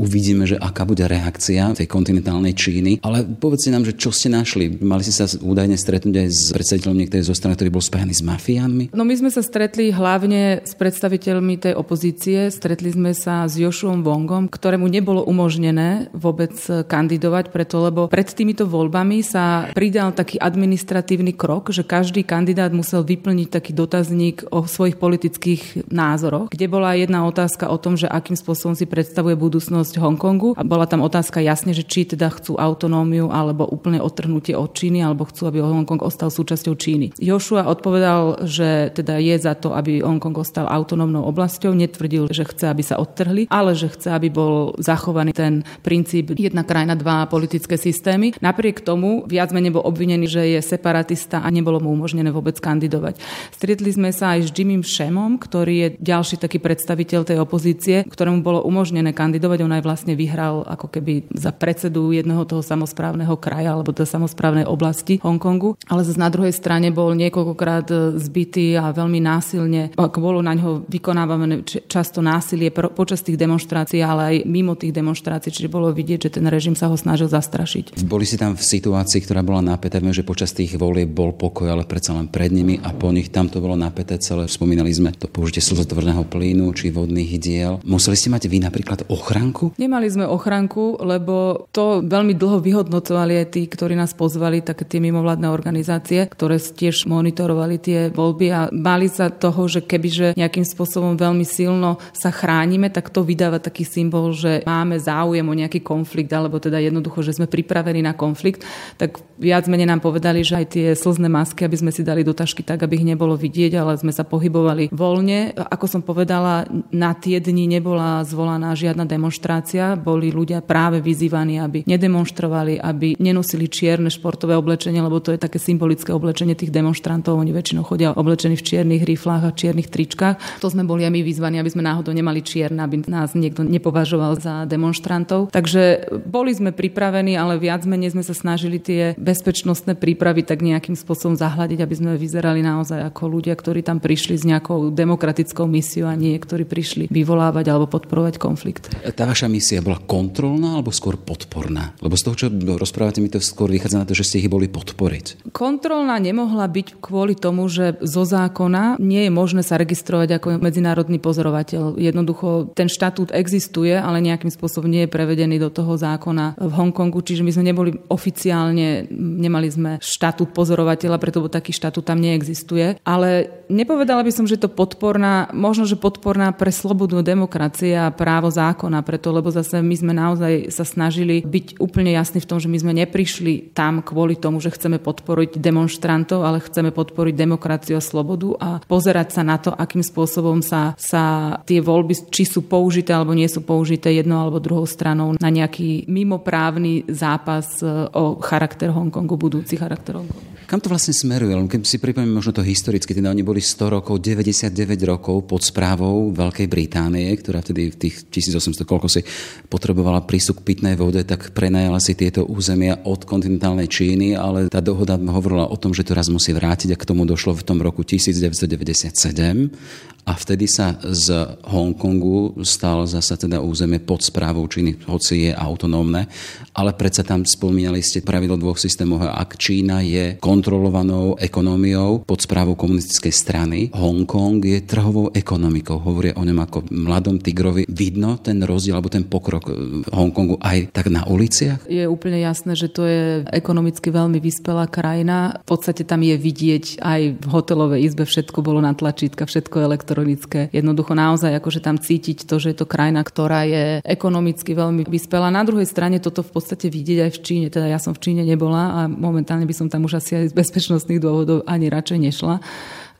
Uvidíme, 0.00 0.48
že 0.48 0.56
aká 0.56 0.88
bude 0.88 1.04
reakcia 1.04 1.76
tej 1.76 1.84
kontinentálnej 1.84 2.56
Číny. 2.56 3.04
Ale 3.04 3.28
povedzte 3.28 3.68
nám, 3.68 3.84
že 3.84 3.92
čo 3.92 4.08
ste 4.08 4.32
našli? 4.32 4.80
Mali 4.80 5.04
ste 5.04 5.12
sa 5.12 5.28
údajne 5.28 5.76
stretnúť 5.76 6.16
aj 6.24 6.28
s 6.32 6.48
predstaviteľom 6.54 6.96
niektorej 7.04 7.28
zo 7.28 7.34
strany, 7.34 7.58
ktorý 7.58 7.70
bol 7.74 7.84
spájaný 7.84 8.14
s 8.14 8.22
mafiánmi? 8.22 8.84
No 8.94 9.02
my 9.02 9.14
sme 9.18 9.28
sa 9.34 9.42
stretli 9.42 9.90
hlavne 9.90 10.62
s 10.62 10.72
predstaviteľmi 10.78 11.58
tej 11.58 11.74
opozície. 11.74 12.48
Stretli 12.54 12.94
sme 12.94 13.10
sa 13.12 13.44
s 13.50 13.58
Jošuom 13.58 14.06
Wongom, 14.06 14.46
ktorému 14.46 14.86
nebolo 14.86 15.26
umožnené 15.26 16.06
vôbec 16.14 16.54
kandidovať, 16.64 17.50
preto 17.50 17.82
lebo 17.82 18.06
pred 18.06 18.30
týmito 18.30 18.70
voľbami 18.70 19.26
sa 19.26 19.66
pridal 19.74 20.14
taký 20.14 20.38
administratívny 20.38 21.34
krok, 21.34 21.74
že 21.74 21.82
každý 21.82 22.22
kandidát 22.22 22.70
musel 22.70 23.02
vyplniť 23.02 23.48
taký 23.50 23.74
dotazník 23.74 24.46
o 24.54 24.62
svojich 24.62 24.94
politických 24.94 25.90
názoroch, 25.90 26.37
kde 26.46 26.70
bola 26.70 26.94
jedna 26.94 27.26
otázka 27.26 27.66
o 27.66 27.74
tom, 27.74 27.98
že 27.98 28.06
akým 28.06 28.38
spôsobom 28.38 28.78
si 28.78 28.86
predstavuje 28.86 29.34
budúcnosť 29.34 29.98
Hongkongu. 29.98 30.54
A 30.54 30.62
bola 30.62 30.86
tam 30.86 31.02
otázka 31.02 31.42
jasne, 31.42 31.74
že 31.74 31.82
či 31.82 32.06
teda 32.06 32.30
chcú 32.30 32.54
autonómiu 32.54 33.34
alebo 33.34 33.66
úplne 33.66 33.98
odtrhnutie 33.98 34.54
od 34.54 34.70
Číny, 34.76 35.02
alebo 35.02 35.26
chcú, 35.26 35.48
aby 35.48 35.64
Hongkong 35.64 36.04
ostal 36.04 36.28
súčasťou 36.28 36.74
Číny. 36.78 37.16
Joshua 37.18 37.66
odpovedal, 37.66 38.44
že 38.44 38.92
teda 38.92 39.16
je 39.16 39.34
za 39.40 39.56
to, 39.56 39.72
aby 39.72 40.04
Hongkong 40.04 40.36
ostal 40.36 40.68
autonómnou 40.68 41.24
oblasťou, 41.24 41.72
netvrdil, 41.72 42.28
že 42.28 42.44
chce, 42.44 42.68
aby 42.68 42.84
sa 42.84 43.00
odtrhli, 43.00 43.48
ale 43.48 43.72
že 43.72 43.88
chce, 43.88 44.12
aby 44.12 44.28
bol 44.28 44.76
zachovaný 44.76 45.32
ten 45.32 45.64
princíp 45.80 46.36
jedna 46.36 46.68
krajina, 46.68 46.92
dva 46.92 47.24
politické 47.24 47.80
systémy. 47.80 48.36
Napriek 48.44 48.84
tomu 48.84 49.24
viac 49.24 49.48
menej 49.56 49.72
bol 49.72 49.88
obvinený, 49.88 50.28
že 50.28 50.42
je 50.44 50.60
separatista 50.60 51.40
a 51.40 51.48
nebolo 51.48 51.80
mu 51.80 51.96
umožnené 51.96 52.28
vôbec 52.28 52.60
kandidovať. 52.60 53.16
Stretli 53.56 53.88
sme 53.88 54.12
sa 54.12 54.36
aj 54.36 54.50
s 54.50 54.52
Jimmym 54.52 54.84
Shemom, 54.84 55.40
ktorý 55.40 55.74
je 55.80 55.88
ďalší 56.04 56.27
taký 56.36 56.60
predstaviteľ 56.60 57.24
tej 57.24 57.38
opozície, 57.40 58.04
ktorému 58.04 58.44
bolo 58.44 58.60
umožnené 58.66 59.16
kandidovať. 59.16 59.64
On 59.64 59.72
aj 59.72 59.86
vlastne 59.86 60.12
vyhral 60.18 60.66
ako 60.66 60.92
keby 60.92 61.30
za 61.32 61.54
predsedu 61.54 62.12
jedného 62.12 62.44
toho 62.44 62.60
samozprávneho 62.60 63.38
kraja 63.40 63.72
alebo 63.72 63.94
tej 63.94 64.10
samozprávnej 64.10 64.66
oblasti 64.66 65.22
Hongkongu. 65.22 65.78
Ale 65.88 66.02
zase 66.02 66.18
na 66.18 66.28
druhej 66.28 66.52
strane 66.52 66.90
bol 66.90 67.14
niekoľkokrát 67.14 68.18
zbytý 68.18 68.76
a 68.76 68.90
veľmi 68.90 69.22
násilne, 69.22 69.94
ako 69.94 70.18
bolo 70.18 70.40
na 70.42 70.58
ňo 70.58 70.84
vykonávané 70.90 71.62
často 71.86 72.18
násilie 72.18 72.74
počas 72.74 73.22
tých 73.22 73.38
demonstrácií, 73.38 74.02
ale 74.02 74.22
aj 74.24 74.36
mimo 74.50 74.74
tých 74.74 74.90
demonstrácií, 74.90 75.54
čiže 75.54 75.70
bolo 75.70 75.94
vidieť, 75.94 76.26
že 76.26 76.34
ten 76.40 76.46
režim 76.50 76.74
sa 76.74 76.90
ho 76.90 76.96
snažil 76.98 77.30
zastrašiť. 77.30 78.02
Boli 78.02 78.26
si 78.26 78.34
tam 78.40 78.58
v 78.58 78.64
situácii, 78.64 79.22
ktorá 79.22 79.46
bola 79.46 79.62
napätá, 79.62 80.00
že 80.00 80.24
počas 80.26 80.56
tých 80.56 80.80
volieb 80.80 81.12
bol 81.12 81.36
pokoj, 81.36 81.68
ale 81.68 81.84
predsa 81.84 82.16
len 82.16 82.26
pred 82.26 82.48
nimi 82.48 82.80
a 82.80 82.96
po 82.96 83.12
nich 83.12 83.28
tam 83.28 83.46
to 83.52 83.60
bolo 83.60 83.76
napäté 83.76 84.16
celé. 84.18 84.48
Spomínali 84.48 84.88
sme 84.88 85.12
to 85.12 85.28
použitie 85.28 85.60
slzotvorného 85.60 86.17
zemného 86.18 86.26
plynu 86.26 86.66
či 86.74 86.90
vodných 86.90 87.38
diel. 87.38 87.78
Museli 87.86 88.18
ste 88.18 88.34
mať 88.34 88.50
vy 88.50 88.58
napríklad 88.58 89.06
ochranku? 89.06 89.70
Nemali 89.78 90.10
sme 90.10 90.26
ochranku, 90.26 90.98
lebo 90.98 91.68
to 91.70 92.02
veľmi 92.02 92.34
dlho 92.34 92.58
vyhodnocovali 92.58 93.38
aj 93.38 93.46
tí, 93.54 93.62
ktorí 93.70 93.94
nás 93.94 94.14
pozvali, 94.18 94.64
také 94.64 94.82
tie 94.82 94.98
mimovládne 94.98 95.46
organizácie, 95.46 96.26
ktoré 96.26 96.58
tiež 96.58 97.06
monitorovali 97.06 97.76
tie 97.78 97.98
voľby 98.10 98.46
a 98.50 98.60
bali 98.74 99.06
sa 99.06 99.30
toho, 99.30 99.70
že 99.70 99.84
kebyže 99.86 100.34
nejakým 100.34 100.66
spôsobom 100.66 101.14
veľmi 101.14 101.46
silno 101.46 102.02
sa 102.10 102.34
chránime, 102.34 102.90
tak 102.90 103.14
to 103.14 103.22
vydáva 103.22 103.62
taký 103.62 103.86
symbol, 103.86 104.34
že 104.34 104.66
máme 104.66 104.98
záujem 104.98 105.46
o 105.46 105.54
nejaký 105.54 105.84
konflikt, 105.84 106.34
alebo 106.34 106.58
teda 106.58 106.82
jednoducho, 106.82 107.22
že 107.22 107.38
sme 107.38 107.46
pripravení 107.46 108.02
na 108.02 108.16
konflikt, 108.18 108.66
tak 108.98 109.22
viac 109.38 109.70
menej 109.70 109.86
nám 109.86 110.02
povedali, 110.02 110.42
že 110.42 110.58
aj 110.58 110.66
tie 110.66 110.86
slzné 110.98 111.30
masky, 111.30 111.62
aby 111.62 111.76
sme 111.78 111.94
si 111.94 112.02
dali 112.02 112.26
do 112.26 112.34
tašky 112.34 112.66
tak, 112.66 112.82
aby 112.82 112.98
ich 112.98 113.06
nebolo 113.06 113.38
vidieť, 113.38 113.78
ale 113.78 113.94
sme 114.00 114.10
sa 114.10 114.26
pohybovali 114.26 114.90
voľne. 114.90 115.54
Ako 115.54 115.86
som 115.86 116.02
povedala, 116.08 116.64
na 116.88 117.12
tie 117.12 117.36
dni 117.36 117.68
nebola 117.68 118.24
zvolaná 118.24 118.72
žiadna 118.72 119.04
demonstrácia, 119.04 119.92
boli 119.92 120.32
ľudia 120.32 120.64
práve 120.64 121.04
vyzývaní, 121.04 121.60
aby 121.60 121.84
nedemonstrovali, 121.84 122.80
aby 122.80 123.20
nenosili 123.20 123.68
čierne 123.68 124.08
športové 124.08 124.56
oblečenie, 124.56 125.04
lebo 125.04 125.20
to 125.20 125.36
je 125.36 125.44
také 125.44 125.60
symbolické 125.60 126.16
oblečenie 126.16 126.56
tých 126.56 126.72
demonstrantov. 126.72 127.36
Oni 127.36 127.52
väčšinou 127.52 127.84
chodia 127.84 128.16
oblečení 128.16 128.56
v 128.56 128.64
čiernych 128.64 129.04
riflách 129.04 129.44
a 129.44 129.52
čiernych 129.52 129.92
tričkách. 129.92 130.64
To 130.64 130.72
sme 130.72 130.88
boli 130.88 131.04
aj 131.04 131.12
my 131.12 131.20
vyzvaní, 131.20 131.60
aby 131.60 131.68
sme 131.68 131.84
náhodou 131.84 132.16
nemali 132.16 132.40
čierne, 132.40 132.80
aby 132.80 133.04
nás 133.04 133.36
niekto 133.36 133.60
nepovažoval 133.60 134.40
za 134.40 134.64
demonstrantov. 134.64 135.52
Takže 135.52 136.08
boli 136.24 136.56
sme 136.56 136.72
pripravení, 136.72 137.36
ale 137.36 137.60
viac 137.60 137.84
menej 137.84 138.16
sme 138.16 138.24
sa 138.24 138.32
snažili 138.32 138.80
tie 138.80 139.12
bezpečnostné 139.20 139.92
prípravy 139.92 140.40
tak 140.40 140.64
nejakým 140.64 140.96
spôsobom 140.96 141.36
zahľadiť, 141.36 141.84
aby 141.84 141.94
sme 141.94 142.16
vyzerali 142.16 142.64
naozaj 142.64 143.04
ako 143.12 143.28
ľudia, 143.28 143.52
ktorí 143.52 143.84
tam 143.84 144.00
prišli 144.00 144.40
s 144.40 144.48
nejakou 144.48 144.88
demokratickou 144.88 145.68
misiou 145.68 145.97
a 146.04 146.14
nie, 146.14 146.36
ktorí 146.38 146.68
prišli 146.68 147.08
vyvolávať 147.08 147.66
alebo 147.72 147.88
podporovať 147.88 148.34
konflikt. 148.36 148.92
Tá 149.16 149.24
vaša 149.24 149.50
misia 149.50 149.82
bola 149.82 149.98
kontrolná 149.98 150.78
alebo 150.78 150.94
skôr 150.94 151.18
podporná? 151.18 151.96
Lebo 152.04 152.14
z 152.14 152.22
toho, 152.28 152.36
čo 152.36 152.46
rozprávate, 152.52 153.24
mi 153.24 153.32
to 153.32 153.40
skôr 153.40 153.72
vychádza 153.72 153.98
na 153.98 154.06
to, 154.06 154.14
že 154.14 154.26
ste 154.28 154.44
ich 154.44 154.52
boli 154.52 154.68
podporiť. 154.68 155.50
Kontrolná 155.50 156.20
nemohla 156.20 156.68
byť 156.68 157.00
kvôli 157.00 157.32
tomu, 157.32 157.66
že 157.72 157.96
zo 158.04 158.28
zákona 158.28 159.00
nie 159.00 159.26
je 159.26 159.32
možné 159.32 159.64
sa 159.64 159.80
registrovať 159.80 160.38
ako 160.38 160.46
medzinárodný 160.60 161.16
pozorovateľ. 161.16 161.96
Jednoducho 161.96 162.76
ten 162.76 162.92
štatút 162.92 163.32
existuje, 163.32 163.96
ale 163.96 164.20
nejakým 164.20 164.52
spôsobom 164.52 164.86
nie 164.90 165.08
je 165.08 165.12
prevedený 165.12 165.56
do 165.56 165.72
toho 165.72 165.96
zákona 165.96 166.60
v 166.60 166.72
Hongkongu, 166.76 167.24
čiže 167.24 167.40
my 167.40 167.50
sme 167.54 167.64
neboli 167.72 167.90
oficiálne, 168.12 169.08
nemali 169.16 169.68
sme 169.72 169.90
štatút 170.02 170.52
pozorovateľa, 170.52 171.16
preto 171.16 171.40
taký 171.48 171.72
štatút 171.72 172.04
tam 172.04 172.20
neexistuje. 172.20 173.00
Ale 173.08 173.48
nepovedala 173.72 174.20
by 174.20 174.32
som, 174.34 174.44
že 174.44 174.60
to 174.60 174.68
podporná, 174.68 175.48
možno, 175.56 175.87
že 175.88 175.96
podporná 175.96 176.52
pre 176.52 176.68
slobodu 176.68 177.24
demokracie 177.24 177.96
a 177.96 178.12
právo 178.12 178.52
zákona, 178.52 179.00
preto 179.00 179.32
lebo 179.32 179.48
zase 179.48 179.80
my 179.80 179.96
sme 179.96 180.12
naozaj 180.12 180.68
sa 180.68 180.84
snažili 180.84 181.40
byť 181.40 181.80
úplne 181.80 182.12
jasní 182.12 182.44
v 182.44 182.48
tom, 182.48 182.60
že 182.60 182.68
my 182.68 182.76
sme 182.76 182.92
neprišli 182.92 183.72
tam 183.72 184.04
kvôli 184.04 184.36
tomu, 184.36 184.60
že 184.60 184.68
chceme 184.68 185.00
podporiť 185.00 185.56
demonstrantov, 185.56 186.44
ale 186.44 186.60
chceme 186.60 186.92
podporiť 186.92 187.34
demokraciu 187.34 187.96
a 187.96 188.04
slobodu 188.04 188.48
a 188.60 188.68
pozerať 188.84 189.40
sa 189.40 189.42
na 189.42 189.56
to, 189.56 189.72
akým 189.72 190.04
spôsobom 190.04 190.60
sa, 190.60 190.92
sa 191.00 191.56
tie 191.64 191.80
voľby, 191.80 192.28
či 192.28 192.44
sú 192.44 192.68
použité 192.68 193.16
alebo 193.16 193.32
nie 193.32 193.48
sú 193.48 193.64
použité 193.64 194.12
jednou 194.12 194.44
alebo 194.44 194.60
druhou 194.60 194.84
stranou 194.84 195.38
na 195.40 195.48
nejaký 195.48 196.04
mimoprávny 196.04 197.08
zápas 197.08 197.80
e, 197.80 197.88
o 198.12 198.36
charakter 198.42 198.92
Hongkongu, 198.92 199.40
budúci 199.40 199.80
charakter 199.80 200.20
Hongkongu. 200.20 200.58
Kam 200.68 200.84
to 200.84 200.92
vlastne 200.92 201.16
smeruje? 201.16 201.56
Keď 201.56 201.80
si 201.88 201.96
pripomínam 201.96 202.44
možno 202.44 202.60
to 202.60 202.60
historicky, 202.60 203.16
teda 203.16 203.32
oni 203.32 203.40
boli 203.40 203.64
100 203.64 203.88
rokov, 203.88 204.20
99 204.20 204.68
rokov 205.08 205.48
pod 205.48 205.64
správou 205.68 206.32
Veľkej 206.32 206.66
Británie, 206.66 207.28
ktorá 207.36 207.60
vtedy 207.60 207.92
v 207.92 208.08
tých 208.08 208.24
1800 208.32 208.88
koľko 208.88 209.08
si 209.12 209.20
potrebovala 209.68 210.24
prístup 210.24 210.64
k 210.64 210.74
pitnej 210.74 210.96
vode, 210.96 211.20
tak 211.28 211.52
prenajala 211.52 212.00
si 212.00 212.16
tieto 212.16 212.48
územia 212.48 213.04
od 213.04 213.28
kontinentálnej 213.28 213.86
Číny, 213.86 214.32
ale 214.32 214.72
tá 214.72 214.80
dohoda 214.80 215.20
hovorila 215.20 215.68
o 215.68 215.76
tom, 215.76 215.92
že 215.92 216.08
to 216.08 216.16
raz 216.16 216.32
musí 216.32 216.56
vrátiť 216.56 216.96
a 216.96 217.00
k 217.00 217.08
tomu 217.08 217.28
došlo 217.28 217.60
v 217.60 217.66
tom 217.68 217.78
roku 217.84 218.00
1997 218.00 220.16
a 220.28 220.36
vtedy 220.36 220.68
sa 220.68 220.92
z 221.00 221.32
Hongkongu 221.64 222.60
stal 222.60 223.08
zasa 223.08 223.40
teda 223.40 223.64
územie 223.64 223.96
pod 223.96 224.20
správou 224.20 224.68
Číny, 224.68 225.00
hoci 225.08 225.48
je 225.48 225.52
autonómne, 225.56 226.28
ale 226.76 226.92
predsa 226.92 227.24
tam 227.24 227.48
spomínali 227.48 228.04
ste 228.04 228.20
pravidlo 228.20 228.60
dvoch 228.60 228.76
systémov. 228.76 229.24
Ak 229.24 229.56
Čína 229.56 230.04
je 230.04 230.36
kontrolovanou 230.36 231.40
ekonómiou 231.40 232.28
pod 232.28 232.44
správou 232.44 232.76
komunistickej 232.76 233.32
strany, 233.32 233.78
Hongkong 233.96 234.60
je 234.60 234.84
trhovou 234.84 235.32
ekonomikou. 235.32 235.96
Hovoria 235.96 236.36
o 236.36 236.44
ňom 236.44 236.60
ako 236.60 236.92
mladom 236.92 237.40
tigrovi. 237.40 237.88
Vidno 237.88 238.36
ten 238.36 238.60
rozdiel 238.60 239.00
alebo 239.00 239.08
ten 239.08 239.24
pokrok 239.24 239.72
v 239.72 240.04
Hongkongu 240.12 240.60
aj 240.60 240.92
tak 240.92 241.08
na 241.08 241.24
uliciach? 241.24 241.88
Je 241.88 242.04
úplne 242.04 242.36
jasné, 242.44 242.76
že 242.76 242.92
to 242.92 243.08
je 243.08 243.48
ekonomicky 243.48 244.12
veľmi 244.12 244.36
vyspelá 244.44 244.92
krajina. 244.92 245.64
V 245.64 245.72
podstate 245.72 246.04
tam 246.04 246.20
je 246.20 246.36
vidieť 246.36 247.00
aj 247.00 247.20
v 247.40 247.46
hotelovej 247.48 248.04
izbe 248.04 248.28
všetko 248.28 248.60
bolo 248.60 248.84
na 248.84 248.92
tlačítka, 248.92 249.48
všetko 249.48 249.88
elektro 249.88 250.17
elektronické. 250.18 250.74
Jednoducho 250.74 251.14
naozaj 251.14 251.54
akože 251.62 251.78
tam 251.78 251.96
cítiť 251.98 252.42
to, 252.42 252.58
že 252.58 252.74
je 252.74 252.76
to 252.82 252.90
krajina, 252.90 253.22
ktorá 253.22 253.62
je 253.62 254.02
ekonomicky 254.02 254.74
veľmi 254.74 255.06
vyspelá. 255.06 255.54
Na 255.54 255.62
druhej 255.62 255.86
strane 255.86 256.18
toto 256.18 256.42
v 256.42 256.50
podstate 256.58 256.90
vidieť 256.90 257.30
aj 257.30 257.32
v 257.38 257.42
Číne. 257.42 257.66
Teda 257.70 257.86
ja 257.86 258.02
som 258.02 258.12
v 258.14 258.22
Číne 258.22 258.42
nebola 258.42 258.82
a 258.94 259.00
momentálne 259.06 259.64
by 259.64 259.74
som 259.74 259.86
tam 259.86 260.10
už 260.10 260.18
asi 260.18 260.34
aj 260.34 260.44
z 260.50 260.58
bezpečnostných 260.58 261.22
dôvodov 261.22 261.62
ani 261.70 261.86
radšej 261.86 262.18
nešla 262.18 262.56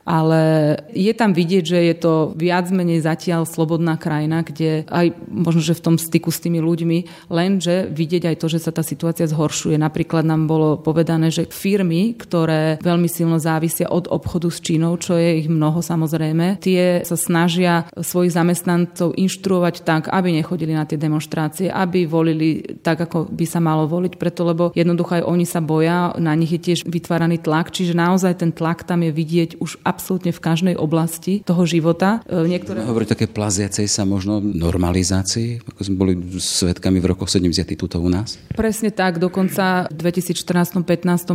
ale 0.09 0.41
je 0.89 1.13
tam 1.13 1.37
vidieť, 1.37 1.63
že 1.63 1.79
je 1.85 1.95
to 2.01 2.33
viac 2.33 2.65
menej 2.73 3.05
zatiaľ 3.05 3.45
slobodná 3.45 3.93
krajina, 4.01 4.41
kde 4.41 4.89
aj 4.89 5.13
možno, 5.29 5.61
že 5.61 5.77
v 5.77 5.85
tom 5.85 5.95
styku 6.01 6.33
s 6.33 6.41
tými 6.41 6.57
ľuďmi, 6.57 7.29
lenže 7.29 7.85
vidieť 7.93 8.33
aj 8.33 8.35
to, 8.41 8.47
že 8.49 8.65
sa 8.65 8.73
tá 8.73 8.81
situácia 8.81 9.29
zhoršuje. 9.29 9.77
Napríklad 9.77 10.25
nám 10.25 10.49
bolo 10.49 10.81
povedané, 10.81 11.29
že 11.29 11.45
firmy, 11.45 12.17
ktoré 12.17 12.81
veľmi 12.81 13.05
silno 13.05 13.37
závisia 13.37 13.85
od 13.93 14.09
obchodu 14.09 14.49
s 14.49 14.65
Čínou, 14.65 14.97
čo 14.97 15.13
je 15.13 15.45
ich 15.45 15.47
mnoho 15.47 15.85
samozrejme, 15.85 16.57
tie 16.57 17.05
sa 17.05 17.13
snažia 17.13 17.85
svojich 17.93 18.33
zamestnancov 18.33 19.13
inštruovať 19.13 19.85
tak, 19.85 20.09
aby 20.09 20.33
nechodili 20.33 20.73
na 20.73 20.89
tie 20.89 20.97
demonstrácie, 20.97 21.69
aby 21.69 22.09
volili 22.09 22.81
tak, 22.81 23.05
ako 23.05 23.29
by 23.29 23.45
sa 23.45 23.61
malo 23.61 23.85
voliť, 23.85 24.17
preto 24.17 24.41
lebo 24.41 24.73
jednoducho 24.73 25.21
aj 25.21 25.27
oni 25.29 25.45
sa 25.45 25.61
boja, 25.61 26.17
na 26.17 26.33
nich 26.33 26.49
je 26.49 26.61
tiež 26.73 26.89
vytváraný 26.89 27.37
tlak, 27.37 27.69
čiže 27.69 27.93
naozaj 27.93 28.41
ten 28.41 28.49
tlak 28.49 28.81
tam 28.89 29.05
je 29.05 29.13
vidieť 29.13 29.61
už 29.61 29.77
absolútne 29.85 29.98
v 30.09 30.39
každej 30.39 30.75
oblasti 30.79 31.43
toho 31.43 31.67
života. 31.67 32.23
E, 32.25 32.47
niektoré... 32.47 32.81
Hovorí 32.87 33.05
také 33.05 33.27
plaziacej 33.27 33.85
sa 33.91 34.07
možno 34.07 34.39
normalizácii, 34.39 35.67
ako 35.67 35.81
sme 35.83 35.95
boli 35.95 36.13
svetkami 36.39 37.03
v 37.03 37.05
rokoch 37.11 37.27
70. 37.27 37.67
tuto 37.75 37.99
u 37.99 38.07
nás? 38.07 38.39
Presne 38.55 38.89
tak, 38.89 39.19
dokonca 39.19 39.91
v 39.91 39.99
2014-15 39.99 40.81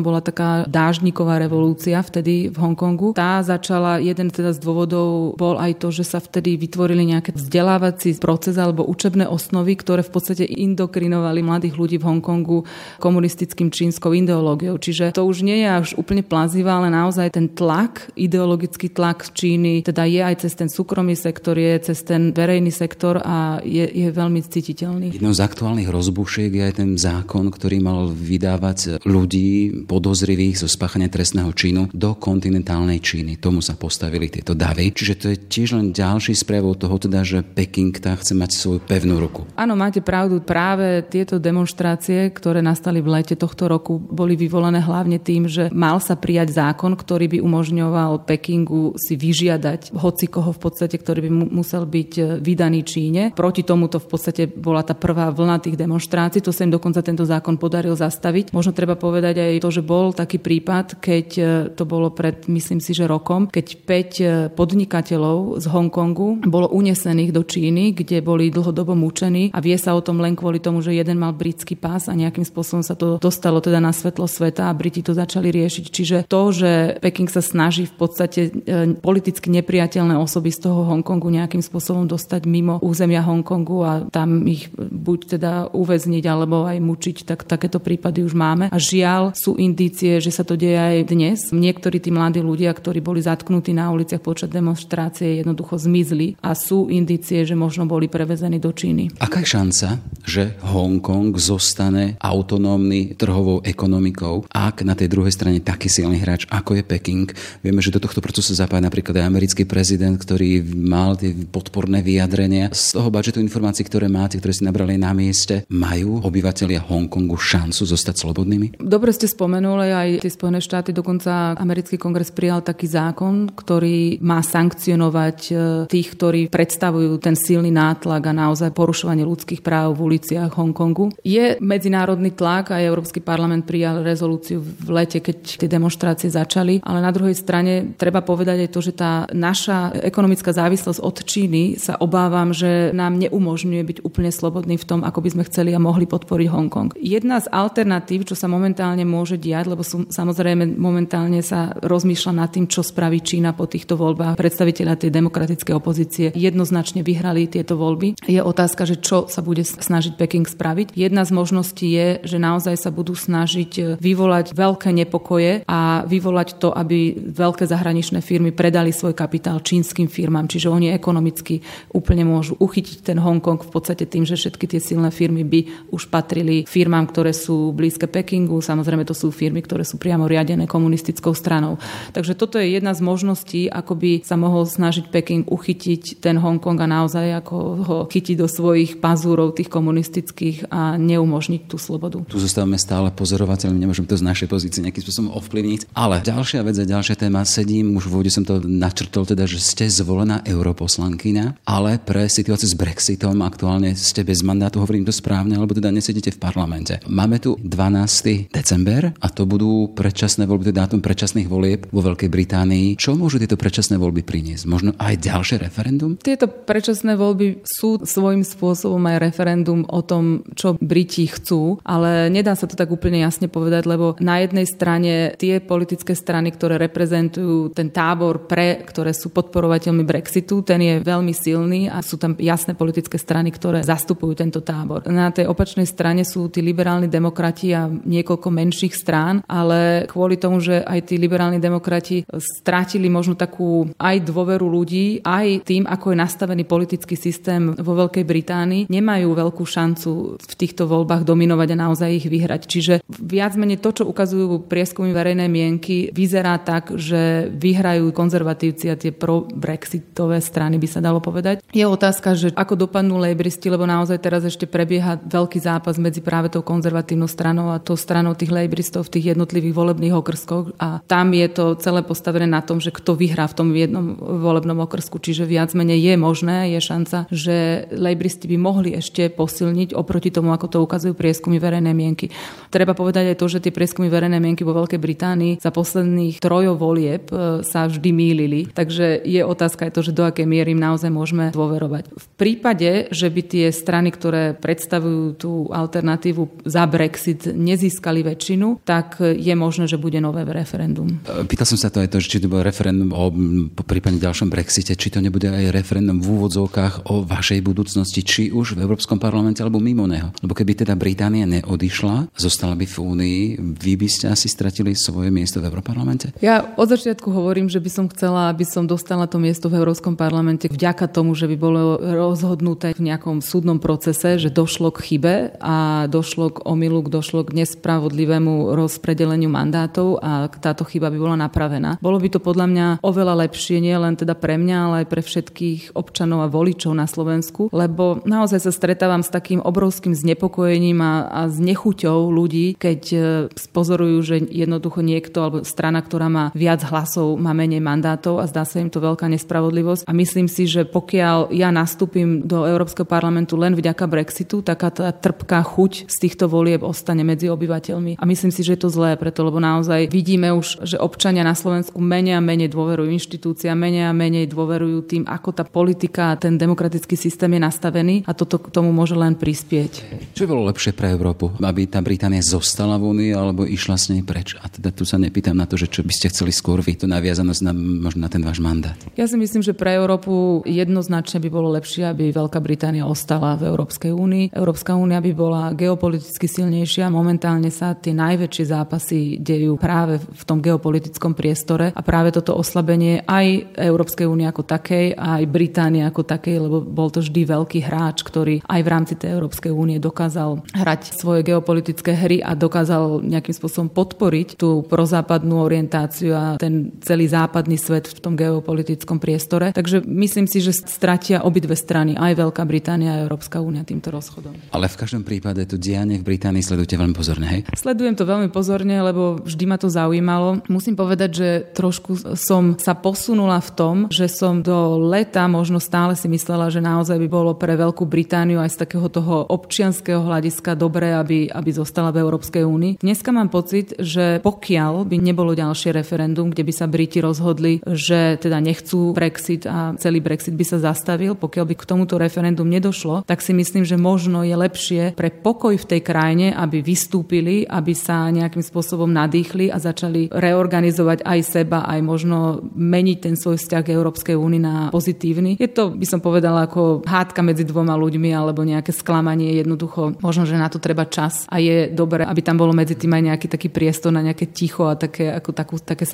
bola 0.00 0.25
taká 0.25 0.64
dážniková 0.64 1.37
revolúcia 1.37 2.00
vtedy 2.00 2.49
v 2.49 2.56
Hongkongu. 2.56 3.12
Tá 3.12 3.44
začala, 3.44 4.00
jeden 4.00 4.33
teda 4.33 4.56
z 4.56 4.59
dôvodov 4.64 5.37
bol 5.37 5.61
aj 5.61 5.83
to, 5.83 5.92
že 5.92 6.04
sa 6.06 6.18
vtedy 6.23 6.56
vytvorili 6.56 7.04
nejaké 7.04 7.35
vzdelávací 7.35 8.16
proces 8.18 8.56
alebo 8.56 8.87
učebné 8.87 9.26
osnovy, 9.28 9.76
ktoré 9.76 10.00
v 10.06 10.12
podstate 10.14 10.44
indokrinovali 10.47 11.42
mladých 11.42 11.75
ľudí 11.76 11.97
v 11.99 12.06
Hongkongu 12.09 12.64
komunistickým 13.02 13.68
čínskou 13.68 14.14
ideológiou. 14.14 14.78
Čiže 14.78 15.12
to 15.12 15.26
už 15.26 15.42
nie 15.42 15.61
je 15.61 15.68
až 15.68 15.88
úplne 15.99 16.23
plazivé, 16.23 16.71
ale 16.71 16.88
naozaj 16.88 17.35
ten 17.35 17.50
tlak 17.50 18.14
ideológie 18.14 18.53
ideologický 18.54 18.94
tlak 18.94 19.34
Číny 19.34 19.82
teda 19.82 20.06
je 20.06 20.23
aj 20.23 20.46
cez 20.46 20.54
ten 20.54 20.70
súkromný 20.70 21.18
sektor, 21.18 21.58
je 21.58 21.90
cez 21.90 22.06
ten 22.06 22.30
verejný 22.30 22.70
sektor 22.70 23.18
a 23.18 23.58
je, 23.66 23.82
je 23.82 24.08
veľmi 24.14 24.38
cítiteľný. 24.46 25.11
Jednou 25.18 25.34
z 25.34 25.42
aktuálnych 25.42 25.90
rozbušiek 25.90 26.54
je 26.54 26.62
aj 26.62 26.75
ten 26.78 26.90
zákon, 26.94 27.50
ktorý 27.50 27.82
mal 27.82 28.06
vydávať 28.14 29.02
ľudí 29.02 29.82
podozrivých 29.90 30.62
zo 30.62 30.68
spáchania 30.70 31.11
trestného 31.11 31.50
činu 31.50 31.90
do 31.90 32.14
kontinentálnej 32.14 33.02
Číny. 33.02 33.42
Tomu 33.42 33.58
sa 33.58 33.75
postavili 33.75 34.30
tieto 34.30 34.54
davy. 34.54 34.94
Čiže 34.94 35.14
to 35.18 35.26
je 35.34 35.37
tiež 35.50 35.75
len 35.75 35.90
ďalší 35.90 36.38
sprejavol 36.38 36.78
toho, 36.78 36.94
teda, 37.02 37.26
že 37.26 37.42
Peking 37.42 37.90
tá 37.99 38.14
chce 38.14 38.38
mať 38.38 38.54
svoju 38.54 38.80
pevnú 38.87 39.18
ruku. 39.18 39.50
Áno, 39.58 39.75
máte 39.75 39.99
pravdu. 39.99 40.38
Práve 40.38 41.02
tieto 41.11 41.42
demonstrácie, 41.42 42.30
ktoré 42.30 42.62
nastali 42.62 43.02
v 43.02 43.18
lete 43.18 43.34
tohto 43.34 43.66
roku, 43.66 43.99
boli 43.99 44.38
vyvolané 44.38 44.78
hlavne 44.78 45.18
tým, 45.18 45.50
že 45.50 45.75
mal 45.75 45.99
sa 45.99 46.14
prijať 46.14 46.54
zákon, 46.54 46.94
ktorý 46.94 47.26
by 47.34 47.38
umožňoval 47.42 48.28
Pekingu 48.34 48.98
si 48.98 49.14
vyžiadať 49.14 49.94
hoci 49.94 50.26
koho 50.26 50.50
v 50.50 50.58
podstate, 50.58 50.98
ktorý 50.98 51.30
by 51.30 51.30
musel 51.54 51.86
byť 51.86 52.10
e, 52.18 52.22
vydaný 52.42 52.82
Číne. 52.82 53.30
Proti 53.30 53.62
tomuto 53.62 54.02
v 54.02 54.10
podstate 54.10 54.50
bola 54.50 54.82
tá 54.82 54.98
prvá 54.98 55.30
vlna 55.30 55.62
tých 55.62 55.78
demonstrácií, 55.78 56.42
to 56.42 56.50
sa 56.50 56.66
im 56.66 56.74
dokonca 56.74 56.98
tento 56.98 57.22
zákon 57.22 57.54
podaril 57.54 57.94
zastaviť. 57.94 58.50
Možno 58.50 58.74
treba 58.74 58.98
povedať 58.98 59.38
aj 59.38 59.62
to, 59.62 59.70
že 59.70 59.86
bol 59.86 60.10
taký 60.10 60.42
prípad, 60.42 60.98
keď 60.98 61.26
e, 61.38 61.42
to 61.78 61.86
bolo 61.86 62.10
pred, 62.10 62.50
myslím 62.50 62.82
si, 62.82 62.90
že 62.90 63.06
rokom, 63.06 63.46
keď 63.46 63.66
5 63.86 63.86
e, 63.86 64.24
podnikateľov 64.50 65.62
z 65.62 65.66
Hongkongu 65.70 66.42
bolo 66.50 66.74
unesených 66.74 67.30
do 67.30 67.46
Číny, 67.46 67.94
kde 67.94 68.18
boli 68.18 68.50
dlhodobo 68.50 68.98
mučení 68.98 69.54
a 69.54 69.62
vie 69.62 69.78
sa 69.78 69.94
o 69.94 70.02
tom 70.02 70.18
len 70.18 70.34
kvôli 70.34 70.58
tomu, 70.58 70.82
že 70.82 70.96
jeden 70.96 71.22
mal 71.22 71.36
britský 71.36 71.78
pás 71.78 72.10
a 72.10 72.18
nejakým 72.18 72.42
spôsobom 72.42 72.82
sa 72.82 72.98
to 72.98 73.22
dostalo 73.22 73.62
teda 73.62 73.78
na 73.78 73.94
svetlo 73.94 74.26
sveta 74.26 74.66
a 74.66 74.76
Briti 74.76 75.04
to 75.04 75.14
začali 75.14 75.54
riešiť. 75.54 75.84
Čiže 75.86 76.16
to, 76.26 76.50
že 76.50 76.72
Peking 76.98 77.30
sa 77.30 77.44
snaží 77.44 77.84
v 77.84 77.94
podstate 77.94 78.23
podstate 78.24 78.64
e, 78.64 78.96
politicky 78.96 79.52
nepriateľné 79.52 80.16
osoby 80.16 80.48
z 80.48 80.64
toho 80.64 80.88
Hongkongu 80.88 81.28
nejakým 81.28 81.60
spôsobom 81.60 82.08
dostať 82.08 82.48
mimo 82.48 82.80
územia 82.80 83.20
Hongkongu 83.20 83.78
a 83.84 83.92
tam 84.08 84.48
ich 84.48 84.72
buď 84.76 85.18
teda 85.36 85.52
uväzniť 85.76 86.24
alebo 86.24 86.64
aj 86.64 86.80
mučiť, 86.80 87.16
tak 87.28 87.44
takéto 87.44 87.78
prípady 87.78 88.24
už 88.24 88.32
máme. 88.32 88.72
A 88.72 88.78
žiaľ 88.80 89.36
sú 89.36 89.60
indície, 89.60 90.18
že 90.24 90.32
sa 90.32 90.42
to 90.42 90.56
deje 90.56 90.76
aj 90.76 90.96
dnes. 91.04 91.38
Niektorí 91.52 92.00
tí 92.00 92.08
mladí 92.08 92.40
ľudia, 92.40 92.72
ktorí 92.72 93.04
boli 93.04 93.20
zatknutí 93.20 93.76
na 93.76 93.92
uliciach 93.92 94.24
počas 94.24 94.48
demonstrácie, 94.48 95.44
jednoducho 95.44 95.76
zmizli 95.76 96.40
a 96.40 96.56
sú 96.56 96.88
indície, 96.88 97.44
že 97.44 97.52
možno 97.52 97.84
boli 97.84 98.08
prevezení 98.08 98.56
do 98.56 98.72
Číny. 98.72 99.12
Aká 99.20 99.44
je 99.44 99.52
šanca, 99.52 99.88
že 100.24 100.56
Hongkong 100.64 101.36
zostane 101.36 102.16
autonómny 102.18 103.14
trhovou 103.18 103.60
ekonomikou, 103.60 104.48
ak 104.48 104.86
na 104.86 104.96
tej 104.96 105.12
druhej 105.12 105.34
strane 105.34 105.60
taký 105.60 105.92
silný 105.92 106.22
hráč, 106.22 106.48
ako 106.48 106.80
je 106.80 106.82
Peking? 106.86 107.28
Vieme, 107.60 107.82
že 107.84 107.92
do 107.92 108.00
tohto 108.00 108.13
procesu 108.21 108.54
zapája 108.54 108.85
napríklad 108.85 109.18
aj 109.18 109.26
americký 109.26 109.64
prezident, 109.64 110.14
ktorý 110.18 110.62
mal 110.62 111.16
tie 111.18 111.33
podporné 111.33 112.04
vyjadrenia. 112.04 112.71
Z 112.75 113.00
toho 113.00 113.09
budžetu 113.11 113.40
informácií, 113.40 113.87
ktoré 113.87 114.11
máte, 114.11 114.38
ktoré 114.38 114.52
si 114.52 114.66
nabrali 114.66 114.99
na 115.00 115.14
mieste, 115.16 115.64
majú 115.71 116.21
obyvateľia 116.23 116.85
Hongkongu 116.85 117.38
šancu 117.38 117.83
zostať 117.83 118.14
slobodnými? 118.23 118.78
Dobre 118.78 119.11
ste 119.11 119.30
spomenuli, 119.30 119.88
aj 119.90 120.09
tie 120.23 120.33
Spojené 120.33 120.61
štáty, 120.61 120.90
dokonca 120.90 121.54
americký 121.56 121.97
kongres 121.97 122.35
prijal 122.35 122.61
taký 122.61 122.90
zákon, 122.90 123.54
ktorý 123.54 124.18
má 124.21 124.42
sankcionovať 124.42 125.38
e, 125.49 125.54
tých, 125.88 126.09
ktorí 126.18 126.50
predstavujú 126.50 127.16
ten 127.23 127.38
silný 127.38 127.71
nátlak 127.71 128.30
a 128.30 128.37
naozaj 128.37 128.75
porušovanie 128.75 129.23
ľudských 129.23 129.62
práv 129.62 129.97
v 129.97 130.14
uliciach 130.14 130.52
Hongkongu. 130.59 131.14
Je 131.23 131.56
medzinárodný 131.62 132.35
tlak 132.35 132.75
a 132.75 132.83
Európsky 132.83 133.23
parlament 133.23 133.64
prijal 133.64 134.02
rezolúciu 134.02 134.61
v 134.61 134.88
lete, 134.90 135.23
keď 135.23 135.64
tie 135.64 135.68
demonstrácie 135.71 136.28
začali, 136.28 136.83
ale 136.83 136.99
na 137.00 137.14
druhej 137.14 137.37
strane 137.38 137.94
treba 138.04 138.20
povedať 138.20 138.68
aj 138.68 138.70
to, 138.76 138.80
že 138.84 138.92
tá 138.92 139.25
naša 139.32 139.96
ekonomická 140.04 140.52
závislosť 140.52 141.00
od 141.00 141.16
Číny 141.25 141.80
sa 141.80 141.96
obávam, 141.96 142.52
že 142.52 142.92
nám 142.92 143.16
neumožňuje 143.16 143.80
byť 143.80 143.99
úplne 144.04 144.28
slobodný 144.28 144.76
v 144.76 144.84
tom, 144.84 145.00
ako 145.00 145.25
by 145.25 145.28
sme 145.32 145.49
chceli 145.49 145.73
a 145.73 145.80
mohli 145.80 146.04
podporiť 146.04 146.49
Hongkong. 146.52 147.00
Jedna 147.00 147.40
z 147.40 147.49
alternatív, 147.49 148.28
čo 148.28 148.37
sa 148.37 148.44
momentálne 148.44 149.08
môže 149.08 149.40
diať, 149.40 149.73
lebo 149.73 149.80
sú, 149.80 150.04
samozrejme 150.12 150.76
momentálne 150.76 151.40
sa 151.40 151.73
rozmýšľa 151.80 152.32
nad 152.37 152.52
tým, 152.52 152.68
čo 152.68 152.84
spraví 152.84 153.25
Čína 153.25 153.56
po 153.56 153.64
týchto 153.64 153.96
voľbách. 153.96 154.37
Predstaviteľa 154.37 155.00
tej 155.00 155.08
demokratickej 155.08 155.73
opozície 155.73 156.26
jednoznačne 156.37 157.00
vyhrali 157.00 157.49
tieto 157.49 157.80
voľby. 157.80 158.20
Je 158.28 158.44
otázka, 158.44 158.84
že 158.84 159.00
čo 159.00 159.32
sa 159.32 159.40
bude 159.40 159.64
snažiť 159.64 160.20
Peking 160.20 160.44
spraviť. 160.44 160.92
Jedna 160.92 161.25
z 161.25 161.32
možností 161.32 161.88
je, 161.88 162.20
že 162.20 162.37
naozaj 162.37 162.76
sa 162.76 162.92
budú 162.92 163.16
snažiť 163.16 163.96
vyvolať 163.96 164.52
veľké 164.52 164.92
nepokoje 164.92 165.64
a 165.64 166.04
vyvolať 166.04 166.61
to, 166.61 166.68
aby 166.68 167.16
veľké 167.16 167.64
zahraničné 167.64 167.93
firmy 168.02 168.50
predali 168.50 168.90
svoj 168.90 169.12
kapitál 169.12 169.60
čínskym 169.60 170.08
firmám, 170.08 170.48
čiže 170.48 170.72
oni 170.72 170.90
ekonomicky 170.90 171.60
úplne 171.92 172.24
môžu 172.24 172.56
uchytiť 172.58 173.04
ten 173.04 173.18
Hongkong 173.20 173.60
v 173.60 173.70
podstate 173.70 174.08
tým, 174.08 174.24
že 174.24 174.40
všetky 174.40 174.64
tie 174.66 174.80
silné 174.80 175.12
firmy 175.12 175.44
by 175.44 175.90
už 175.92 176.08
patrili 176.08 176.64
firmám, 176.64 177.06
ktoré 177.12 177.36
sú 177.36 177.70
blízke 177.76 178.08
Pekingu. 178.08 178.64
Samozrejme, 178.64 179.04
to 179.04 179.12
sú 179.12 179.28
firmy, 179.28 179.60
ktoré 179.60 179.84
sú 179.84 180.00
priamo 180.00 180.24
riadené 180.24 180.64
komunistickou 180.64 181.36
stranou. 181.36 181.76
Takže 182.16 182.32
toto 182.34 182.56
je 182.56 182.72
jedna 182.72 182.96
z 182.96 183.04
možností, 183.04 183.60
ako 183.68 183.92
by 183.94 184.10
sa 184.24 184.40
mohol 184.40 184.64
snažiť 184.64 185.12
Peking 185.12 185.44
uchytiť 185.44 186.24
ten 186.24 186.40
Hongkong 186.40 186.80
a 186.80 186.88
naozaj 186.88 187.44
ako 187.44 187.56
ho 187.84 187.96
chytiť 188.08 188.36
do 188.40 188.48
svojich 188.48 189.02
pazúrov 189.02 189.52
tých 189.52 189.68
komunistických 189.68 190.72
a 190.72 190.96
neumožniť 190.96 191.68
tú 191.68 191.76
slobodu. 191.76 192.24
Tu 192.30 192.40
zostávame 192.40 192.80
stále 192.80 193.12
pozorovateľmi, 193.12 193.76
nemôžeme 193.76 194.08
to 194.08 194.16
z 194.16 194.24
našej 194.24 194.48
pozície 194.48 194.80
nejakým 194.80 195.02
spôsobom 195.04 195.30
ovplyvniť. 195.36 195.92
Ale 195.92 196.24
ďalšia 196.24 196.64
vec 196.64 196.76
a 196.78 196.86
ďalšia 196.86 197.16
téma, 197.18 197.44
sedím, 197.84 197.96
už 198.00 198.08
v 198.08 198.32
som 198.32 198.44
to 198.44 198.64
načrtol, 198.64 199.28
teda, 199.28 199.44
že 199.44 199.60
ste 199.60 199.84
zvolená 199.92 200.40
europoslankyňa, 200.48 201.68
ale 201.68 202.00
pre 202.00 202.24
situáciu 202.24 202.72
s 202.72 202.78
Brexitom 202.78 203.44
aktuálne 203.44 203.92
ste 203.92 204.24
bez 204.24 204.40
mandátu, 204.40 204.80
hovorím 204.80 205.04
to 205.04 205.12
správne, 205.12 205.60
alebo 205.60 205.76
teda 205.76 205.92
nesedíte 205.92 206.32
v 206.32 206.40
parlamente. 206.40 206.98
Máme 207.04 207.36
tu 207.38 207.60
12. 207.60 208.48
december 208.48 209.12
a 209.20 209.26
to 209.28 209.44
budú 209.44 209.92
predčasné 209.92 210.48
voľby, 210.48 210.72
teda 210.72 210.88
dátum 210.88 211.04
predčasných 211.04 211.48
volieb 211.48 211.87
vo 211.92 212.00
Veľkej 212.00 212.30
Británii. 212.32 212.96
Čo 212.96 213.14
môžu 213.14 213.37
tieto 213.37 213.61
predčasné 213.61 214.00
voľby 214.00 214.24
priniesť? 214.24 214.64
Možno 214.64 214.96
aj 214.96 215.20
ďalšie 215.20 215.61
referendum? 215.61 216.16
Tieto 216.16 216.48
predčasné 216.48 217.14
voľby 217.20 217.64
sú 217.64 218.00
svojím 218.02 218.42
spôsobom 218.42 219.00
aj 219.04 219.20
referendum 219.20 219.85
o 219.87 220.00
tom, 220.00 220.42
čo 220.56 220.80
Briti 220.80 221.28
chcú, 221.28 221.78
ale 221.85 222.32
nedá 222.32 222.56
sa 222.56 222.64
to 222.64 222.78
tak 222.78 222.88
úplne 222.88 223.20
jasne 223.20 223.52
povedať, 223.52 223.85
lebo 223.85 224.16
na 224.18 224.40
jednej 224.40 224.64
strane 224.64 225.37
tie 225.37 225.61
politické 225.61 226.16
strany, 226.16 226.54
ktoré 226.54 226.80
reprezentujú 226.80 227.73
ten 227.74 227.90
tábor 227.90 228.46
pre, 228.46 228.87
ktoré 228.87 229.10
sú 229.10 229.34
podporovateľmi 229.34 230.06
Brexitu, 230.06 230.62
ten 230.62 230.78
je 230.78 230.94
veľmi 231.02 231.34
silný 231.34 231.90
a 231.90 231.98
sú 232.00 232.16
tam 232.16 232.38
jasné 232.38 232.78
politické 232.78 233.18
strany, 233.18 233.50
ktoré 233.50 233.82
zastupujú 233.82 234.38
tento 234.38 234.62
tábor. 234.62 235.02
Na 235.10 235.34
tej 235.34 235.50
opačnej 235.50 235.84
strane 235.84 236.22
sú 236.22 236.46
tí 236.48 236.62
liberálni 236.62 237.10
demokrati 237.10 237.74
a 237.74 237.90
niekoľko 237.90 238.48
menších 238.48 238.94
strán, 238.94 239.42
ale 239.50 240.06
kvôli 240.06 240.38
tomu, 240.38 240.62
že 240.62 240.87
aj 240.87 241.10
tí 241.10 241.18
liberálni 241.18 241.58
demokrati 241.58 242.22
strátili 242.30 243.10
možno 243.10 243.34
takú 243.34 243.90
aj 243.98 244.16
dôveru 244.22 244.70
ľudí, 244.70 245.26
aj 245.26 245.66
tým, 245.66 245.84
ako 245.90 246.14
je 246.14 246.22
nastavený 246.22 246.62
politický 246.64 247.18
systém 247.18 247.74
vo 247.74 247.98
Veľkej 247.98 248.22
Británii, 248.22 248.87
nemajú 248.87 249.34
veľkú 249.34 249.64
šancu 249.66 250.38
v 250.38 250.54
týchto 250.54 250.87
voľbách 250.87 251.26
dominovať 251.26 251.68
a 251.74 251.80
naozaj 251.90 252.10
ich 252.14 252.26
vyhrať. 252.30 252.62
Čiže 252.70 252.94
viac 253.10 253.58
menej 253.58 253.82
to, 253.82 253.90
čo 253.90 254.04
ukazujú 254.06 254.70
prieskumy 254.70 255.10
verejnej 255.10 255.50
mienky, 255.50 256.14
vyzerá 256.14 256.60
tak, 256.62 256.94
že 256.94 257.50
vyhrajú 257.64 258.12
konzervatívci 258.12 258.92
a 258.92 259.00
tie 259.00 259.09
pro-brexitové 259.09 260.44
strany, 260.44 260.77
by 260.77 260.88
sa 260.88 261.00
dalo 261.00 261.24
povedať. 261.24 261.64
Je 261.72 261.88
otázka, 261.88 262.37
že 262.37 262.53
ako 262.53 262.85
dopadnú 262.85 263.16
lejbristi, 263.16 263.72
lebo 263.72 263.88
naozaj 263.88 264.20
teraz 264.20 264.44
ešte 264.44 264.68
prebieha 264.68 265.16
veľký 265.16 265.57
zápas 265.64 265.96
medzi 265.96 266.20
práve 266.20 266.53
tou 266.53 266.61
konzervatívnou 266.61 267.24
stranou 267.24 267.72
a 267.72 267.81
tou 267.81 267.96
stranou 267.96 268.37
tých 268.37 268.53
lejbristov 268.53 269.09
v 269.09 269.12
tých 269.16 269.24
jednotlivých 269.33 269.72
volebných 269.72 270.12
okrskoch 270.12 270.77
a 270.77 271.00
tam 271.09 271.33
je 271.33 271.48
to 271.48 271.81
celé 271.81 272.05
postavené 272.05 272.44
na 272.44 272.61
tom, 272.61 272.83
že 272.83 272.92
kto 272.92 273.16
vyhrá 273.16 273.48
v 273.48 273.57
tom 273.57 273.68
jednom 273.72 274.18
volebnom 274.18 274.85
okrsku, 274.85 275.16
čiže 275.22 275.48
viac 275.48 275.72
menej 275.72 276.12
je 276.12 276.14
možné, 276.20 276.77
je 276.77 276.81
šanca, 276.85 277.18
že 277.33 277.88
lejbristi 277.94 278.50
by 278.50 278.57
mohli 278.61 278.90
ešte 278.98 279.33
posilniť 279.33 279.96
oproti 279.96 280.29
tomu, 280.29 280.53
ako 280.53 280.66
to 280.68 280.79
ukazujú 280.85 281.14
prieskumy 281.16 281.57
verejnej 281.57 281.94
mienky. 281.96 282.29
Treba 282.68 282.92
povedať 282.92 283.33
aj 283.33 283.38
to, 283.40 283.46
že 283.46 283.62
tie 283.64 283.72
prieskumy 283.72 284.11
verejnej 284.11 284.42
mienky 284.42 284.66
vo 284.66 284.74
Veľkej 284.74 285.00
Británii 285.00 285.53
za 285.62 285.70
posledných 285.70 286.42
trojov 286.42 286.77
volieb 286.77 287.31
sa 287.66 287.87
vždy 287.88 288.11
mýlili. 288.11 288.61
Takže 288.72 289.22
je 289.24 289.40
otázka 289.44 289.88
aj 289.88 289.92
to, 289.94 290.00
že 290.04 290.16
do 290.16 290.24
akej 290.24 290.46
miery 290.48 290.72
im 290.72 290.83
naozaj 290.83 291.11
môžeme 291.11 291.50
dôverovať. 291.52 292.11
V 292.14 292.26
prípade, 292.38 293.09
že 293.11 293.28
by 293.28 293.42
tie 293.44 293.66
strany, 293.70 294.11
ktoré 294.11 294.57
predstavujú 294.57 295.24
tú 295.37 295.52
alternatívu 295.70 296.64
za 296.64 296.85
Brexit, 296.88 297.50
nezískali 297.50 298.24
väčšinu, 298.24 298.83
tak 298.87 299.20
je 299.20 299.54
možné, 299.54 299.85
že 299.90 300.00
bude 300.00 300.18
nové 300.22 300.46
referendum. 300.46 301.20
Pýtal 301.48 301.66
som 301.68 301.78
sa 301.80 301.90
to 301.90 302.00
aj 302.00 302.12
to, 302.12 302.22
či 302.22 302.40
to 302.40 302.48
bude 302.48 302.64
referendum 302.64 303.11
o 303.12 303.30
po 303.74 303.83
prípadne 303.83 304.22
ďalšom 304.22 304.48
Brexite, 304.48 304.94
či 304.94 305.11
to 305.11 305.18
nebude 305.18 305.50
aj 305.50 305.74
referendum 305.74 306.22
v 306.22 306.28
úvodzovkách 306.38 307.11
o 307.11 307.26
vašej 307.26 307.61
budúcnosti, 307.61 308.22
či 308.22 308.42
už 308.54 308.78
v 308.78 308.87
Európskom 308.87 309.18
parlamente 309.18 309.61
alebo 309.61 309.83
mimo 309.83 310.07
neho. 310.07 310.30
Lebo 310.40 310.54
keby 310.54 310.87
teda 310.87 310.94
Británia 310.94 311.44
neodišla, 311.44 312.30
zostala 312.38 312.78
by 312.78 312.87
v 312.87 312.96
Únii, 313.02 313.40
vy 313.59 313.92
by 313.98 314.09
ste 314.09 314.30
asi 314.30 314.46
stratili 314.46 314.94
svoje 314.94 315.35
miesto 315.35 315.59
v 315.59 315.68
Európarlamente? 315.68 316.30
Ja 316.38 316.74
od 316.78 316.87
začiatku 316.87 317.34
hovorím, 317.35 317.66
že 317.66 317.83
by 317.83 317.90
som 317.90 318.07
chcela, 318.07 318.49
aby 318.55 318.62
som 318.62 318.87
dostala 318.87 319.27
to 319.27 319.42
miesto 319.42 319.66
v 319.66 319.83
Európskom 319.83 320.14
parlamente 320.14 320.70
vďaka 320.70 321.11
tomu, 321.11 321.35
že 321.35 321.51
by 321.51 321.57
bolo 321.59 321.99
rozhodnuté 321.99 322.94
v 322.94 323.11
nejakom 323.11 323.42
súdnom 323.42 323.83
procese, 323.83 324.38
že 324.38 324.55
došlo 324.55 324.94
k 324.94 325.03
chybe 325.03 325.35
a 325.59 326.07
došlo 326.07 326.55
k 326.55 326.59
omilu, 326.62 327.03
došlo 327.03 327.42
k 327.42 327.64
nespravodlivému 327.64 328.79
rozpredeleniu 328.79 329.51
mandátov 329.51 330.23
a 330.23 330.47
táto 330.47 330.87
chyba 330.87 331.11
by 331.11 331.18
bola 331.18 331.37
napravená. 331.51 331.99
Bolo 331.99 332.23
by 332.23 332.29
to 332.31 332.38
podľa 332.38 332.66
mňa 332.70 332.87
oveľa 333.03 333.49
lepšie, 333.49 333.83
nie 333.83 333.97
len 333.99 334.14
teda 334.14 334.38
pre 334.38 334.55
mňa, 334.55 334.77
ale 334.79 334.94
aj 335.03 335.07
pre 335.11 335.23
všetkých 335.25 335.99
občanov 335.99 336.47
a 336.47 336.53
voličov 336.53 336.94
na 336.94 337.11
Slovensku, 337.11 337.73
lebo 337.75 338.23
naozaj 338.23 338.62
sa 338.62 338.73
stretávam 338.73 339.25
s 339.25 339.33
takým 339.33 339.64
obrovským 339.64 340.14
znepokojením 340.14 341.01
a, 341.03 341.14
a 341.27 341.40
s 341.51 341.59
nechuťou 341.59 342.31
ľudí, 342.31 342.77
keď 342.79 343.01
e, 343.11 343.18
spozorujú, 343.57 344.18
že 344.23 344.37
jednoducho 344.44 345.01
niekto 345.01 345.40
alebo 345.40 345.64
strana, 345.64 346.05
ktorá 346.05 346.29
má 346.29 346.44
viac 346.53 346.85
hlasov, 346.85 347.23
má 347.40 347.56
menej 347.56 347.80
mandátov 347.80 348.38
a 348.38 348.44
zdá 348.44 348.68
sa 348.68 348.84
im 348.84 348.92
to 348.92 349.00
veľká 349.00 349.24
nespravodlivosť. 349.32 350.04
A 350.04 350.12
myslím 350.12 350.46
si, 350.46 350.68
že 350.68 350.84
pokiaľ 350.84 351.48
ja 351.56 351.72
nastúpim 351.72 352.44
do 352.44 352.68
Európskeho 352.68 353.08
parlamentu 353.08 353.56
len 353.56 353.72
vďaka 353.72 354.04
Brexitu, 354.04 354.60
taká 354.60 354.92
tá 354.92 355.08
trpká 355.10 355.64
chuť 355.64 356.12
z 356.12 356.16
týchto 356.20 356.46
volieb 356.46 356.84
ostane 356.84 357.24
medzi 357.24 357.48
obyvateľmi. 357.48 358.20
A 358.20 358.24
myslím 358.28 358.52
si, 358.52 358.60
že 358.60 358.76
je 358.76 358.84
to 358.84 358.92
zlé, 358.92 359.16
preto 359.16 359.40
lebo 359.40 359.56
naozaj 359.58 360.12
vidíme 360.12 360.52
už, 360.52 360.84
že 360.84 360.96
občania 361.00 361.40
na 361.40 361.56
Slovensku 361.56 361.96
menej 361.98 362.37
a 362.37 362.44
menej 362.44 362.68
dôverujú 362.68 363.08
inštitúciám, 363.08 363.76
menej 363.78 364.10
a 364.10 364.12
menej 364.12 364.50
dôverujú 364.52 364.98
tým, 365.08 365.22
ako 365.24 365.50
tá 365.56 365.64
politika 365.64 366.34
a 366.34 366.38
ten 366.38 366.60
demokratický 366.60 367.16
systém 367.16 367.48
je 367.56 367.60
nastavený 367.62 368.16
a 368.28 368.32
toto 368.37 368.60
k 368.60 368.68
tomu 368.68 368.92
môže 368.92 369.16
len 369.16 369.38
prispieť. 369.38 369.92
Čo 370.37 370.50
bolo 370.50 370.66
lepšie 370.68 370.92
pre 370.92 371.12
Európu? 371.14 371.54
Aby 371.62 371.87
tá 371.88 372.02
Británia 372.02 372.42
zostala 372.42 372.98
v 372.98 373.14
Únii 373.14 373.30
alebo 373.32 373.62
išla 373.64 373.96
s 373.96 374.10
nej 374.10 374.26
preč? 374.26 374.56
A 374.60 374.66
teda 374.68 374.90
tu 374.90 375.06
sa 375.06 375.16
nepýtam 375.20 375.54
na 375.54 375.68
to, 375.68 375.78
že 375.78 375.87
čo 375.87 376.02
by 376.02 376.12
ste 376.12 376.32
chceli 376.32 376.50
skôr 376.50 376.82
vy, 376.82 376.98
to 376.98 377.06
naviazanosť 377.14 377.61
na, 377.62 377.72
možno 377.74 378.27
na 378.27 378.31
ten 378.31 378.42
váš 378.42 378.59
mandát? 378.59 378.98
Ja 379.14 379.31
si 379.31 379.38
myslím, 379.38 379.62
že 379.62 379.77
pre 379.77 379.94
Európu 379.94 380.66
jednoznačne 380.66 381.38
by 381.38 381.48
bolo 381.48 381.70
lepšie, 381.79 382.11
aby 382.11 382.35
Veľká 382.35 382.59
Británia 382.59 383.07
ostala 383.07 383.55
v 383.55 383.70
Európskej 383.70 384.11
únii. 384.11 384.50
Európska 384.50 384.98
únia 384.98 385.22
by 385.22 385.33
bola 385.33 385.70
geopoliticky 385.70 386.50
silnejšia. 386.50 387.12
Momentálne 387.12 387.70
sa 387.70 387.94
tie 387.94 388.11
najväčšie 388.11 388.64
zápasy 388.66 389.18
dejú 389.38 389.79
práve 389.79 390.18
v 390.18 390.42
tom 390.42 390.59
geopolitickom 390.59 391.38
priestore 391.38 391.94
a 391.94 392.00
práve 392.03 392.35
toto 392.35 392.57
oslabenie 392.59 393.22
aj 393.22 393.77
Európskej 393.79 394.27
únie 394.27 394.48
ako 394.48 394.66
takej, 394.66 395.14
aj 395.14 395.42
Británie 395.46 396.03
ako 396.03 396.27
takej, 396.27 396.57
lebo 396.59 396.83
bol 396.83 397.12
to 397.12 397.22
vždy 397.22 397.46
veľký 397.46 397.85
hráč, 397.85 398.27
ktorý 398.27 398.64
aj 398.64 398.81
v 398.83 398.88
rámci 398.88 399.14
tej 399.14 399.37
Európskej 399.38 399.70
únie 399.70 400.03
dokázal 400.03 400.64
hrať 400.74 401.14
svoje 401.14 401.46
geopolitické 401.46 402.16
hry 402.16 402.40
a 402.40 402.57
dokázal 402.57 403.22
nejakým 403.22 403.55
spôsobom 403.55 403.92
podporiť 403.92 404.57
tú 404.59 404.83
prozápadnú 404.88 405.61
orientáciu 405.61 406.33
a 406.35 406.44
ten 406.57 406.96
celý 407.04 407.28
západný 407.28 407.76
svet 407.76 408.08
v 408.08 408.18
tom 408.18 408.34
geopolitickom 408.34 409.20
priestore. 409.20 409.76
Takže 409.76 410.00
myslím 410.08 410.48
si, 410.48 410.64
že 410.64 410.72
stratia 410.72 411.44
obidve 411.44 411.76
strany, 411.76 412.16
aj 412.16 412.40
Veľká 412.40 412.64
Británia 412.64 413.20
a 413.20 413.22
Európska 413.28 413.60
únia 413.60 413.84
týmto 413.84 414.08
rozchodom. 414.08 414.56
Ale 414.72 414.88
v 414.88 414.96
každom 414.96 415.22
prípade 415.22 415.60
to 415.68 415.76
dianie 415.76 416.16
v 416.16 416.34
Británii 416.34 416.64
sledujete 416.64 416.96
veľmi 416.96 417.12
pozorne, 417.12 417.46
hej? 417.46 417.60
Sledujem 417.76 418.16
to 418.16 418.24
veľmi 418.24 418.48
pozorne, 418.48 418.96
lebo 419.04 419.36
vždy 419.44 419.64
ma 419.68 419.76
to 419.76 419.92
zaujímalo. 419.92 420.64
Musím 420.72 420.96
povedať, 420.96 421.30
že 421.36 421.48
trošku 421.76 422.34
som 422.38 422.80
sa 422.80 422.96
posunula 422.96 423.60
v 423.60 423.70
tom, 423.76 423.96
že 424.08 424.26
som 424.32 424.64
do 424.64 424.96
leta 425.04 425.44
možno 425.44 425.76
stále 425.76 426.16
si 426.16 426.26
myslela, 426.30 426.72
že 426.72 426.80
naozaj 426.80 427.20
by 427.20 427.28
bolo 427.28 427.52
pre 427.52 427.76
Veľkú 427.76 428.08
Britániu 428.08 428.62
aj 428.62 428.78
z 428.78 428.80
takého 428.88 429.06
toho 429.12 429.44
občianského 429.50 430.24
hľadiska 430.24 430.72
dobré, 430.78 431.12
aby, 431.12 431.50
aby 431.52 431.70
zostala 431.74 432.14
v 432.14 432.24
Európskej 432.24 432.64
únii. 432.64 433.02
Dneska 433.04 433.34
mám 433.34 433.52
pocit, 433.52 433.92
že 433.98 434.40
pokiaľ 434.40 435.04
by 435.04 435.16
nebolo 435.20 435.52
ďalšie 435.52 435.92
referendum, 435.92 436.48
kde 436.48 436.64
by 436.64 436.72
sa 436.72 436.86
Briti 436.94 437.18
rozhodli, 437.18 437.83
že 437.83 438.38
teda 438.38 438.62
nechcú 438.62 439.11
Brexit 439.11 439.66
a 439.66 439.98
celý 439.98 440.22
Brexit 440.22 440.54
by 440.54 440.62
sa 440.62 440.78
zastavil, 440.78 441.35
pokiaľ 441.35 441.64
by 441.66 441.74
k 441.74 441.88
tomuto 441.90 442.14
referendum 442.14 442.70
nedošlo, 442.70 443.26
tak 443.26 443.42
si 443.42 443.50
myslím, 443.50 443.83
že 443.83 443.98
možno 443.98 444.46
je 444.46 444.54
lepšie 444.54 445.02
pre 445.18 445.35
pokoj 445.35 445.74
v 445.74 445.88
tej 445.90 446.00
krajine, 446.07 446.54
aby 446.54 446.78
vystúpili, 446.78 447.66
aby 447.66 447.90
sa 447.98 448.30
nejakým 448.30 448.62
spôsobom 448.62 449.11
nadýchli 449.11 449.74
a 449.74 449.83
začali 449.83 450.30
reorganizovať 450.30 451.26
aj 451.26 451.40
seba, 451.42 451.83
aj 451.83 452.00
možno 452.07 452.62
meniť 452.78 453.18
ten 453.18 453.35
svoj 453.35 453.59
vzťah 453.59 453.83
k 453.83 453.94
Európskej 453.98 454.38
únii 454.38 454.62
na 454.62 454.76
pozitívny. 454.94 455.59
Je 455.59 455.66
to, 455.66 455.90
by 455.90 456.07
som 456.07 456.22
povedala, 456.22 456.70
ako 456.70 457.02
hádka 457.02 457.42
medzi 457.42 457.66
dvoma 457.66 457.98
ľuďmi 457.98 458.30
alebo 458.30 458.62
nejaké 458.62 458.94
sklamanie. 458.94 459.59
Jednoducho, 459.59 460.14
možno, 460.22 460.46
že 460.46 460.61
na 460.61 460.70
to 460.70 460.78
treba 460.78 461.09
čas 461.11 461.50
a 461.50 461.59
je 461.59 461.90
dobré, 461.90 462.22
aby 462.22 462.40
tam 462.44 462.61
bolo 462.61 462.70
medzi 462.70 462.94
tým 462.94 463.11
aj 463.16 463.22
nejaký 463.35 463.46
taký 463.50 463.68
priestor 463.72 464.14
na 464.14 464.22
nejaké 464.22 464.52
ticho 464.52 464.87
a 464.87 464.94
také, 464.94 465.33
ako 465.33 465.50
takú, 465.50 465.74
také 465.80 466.04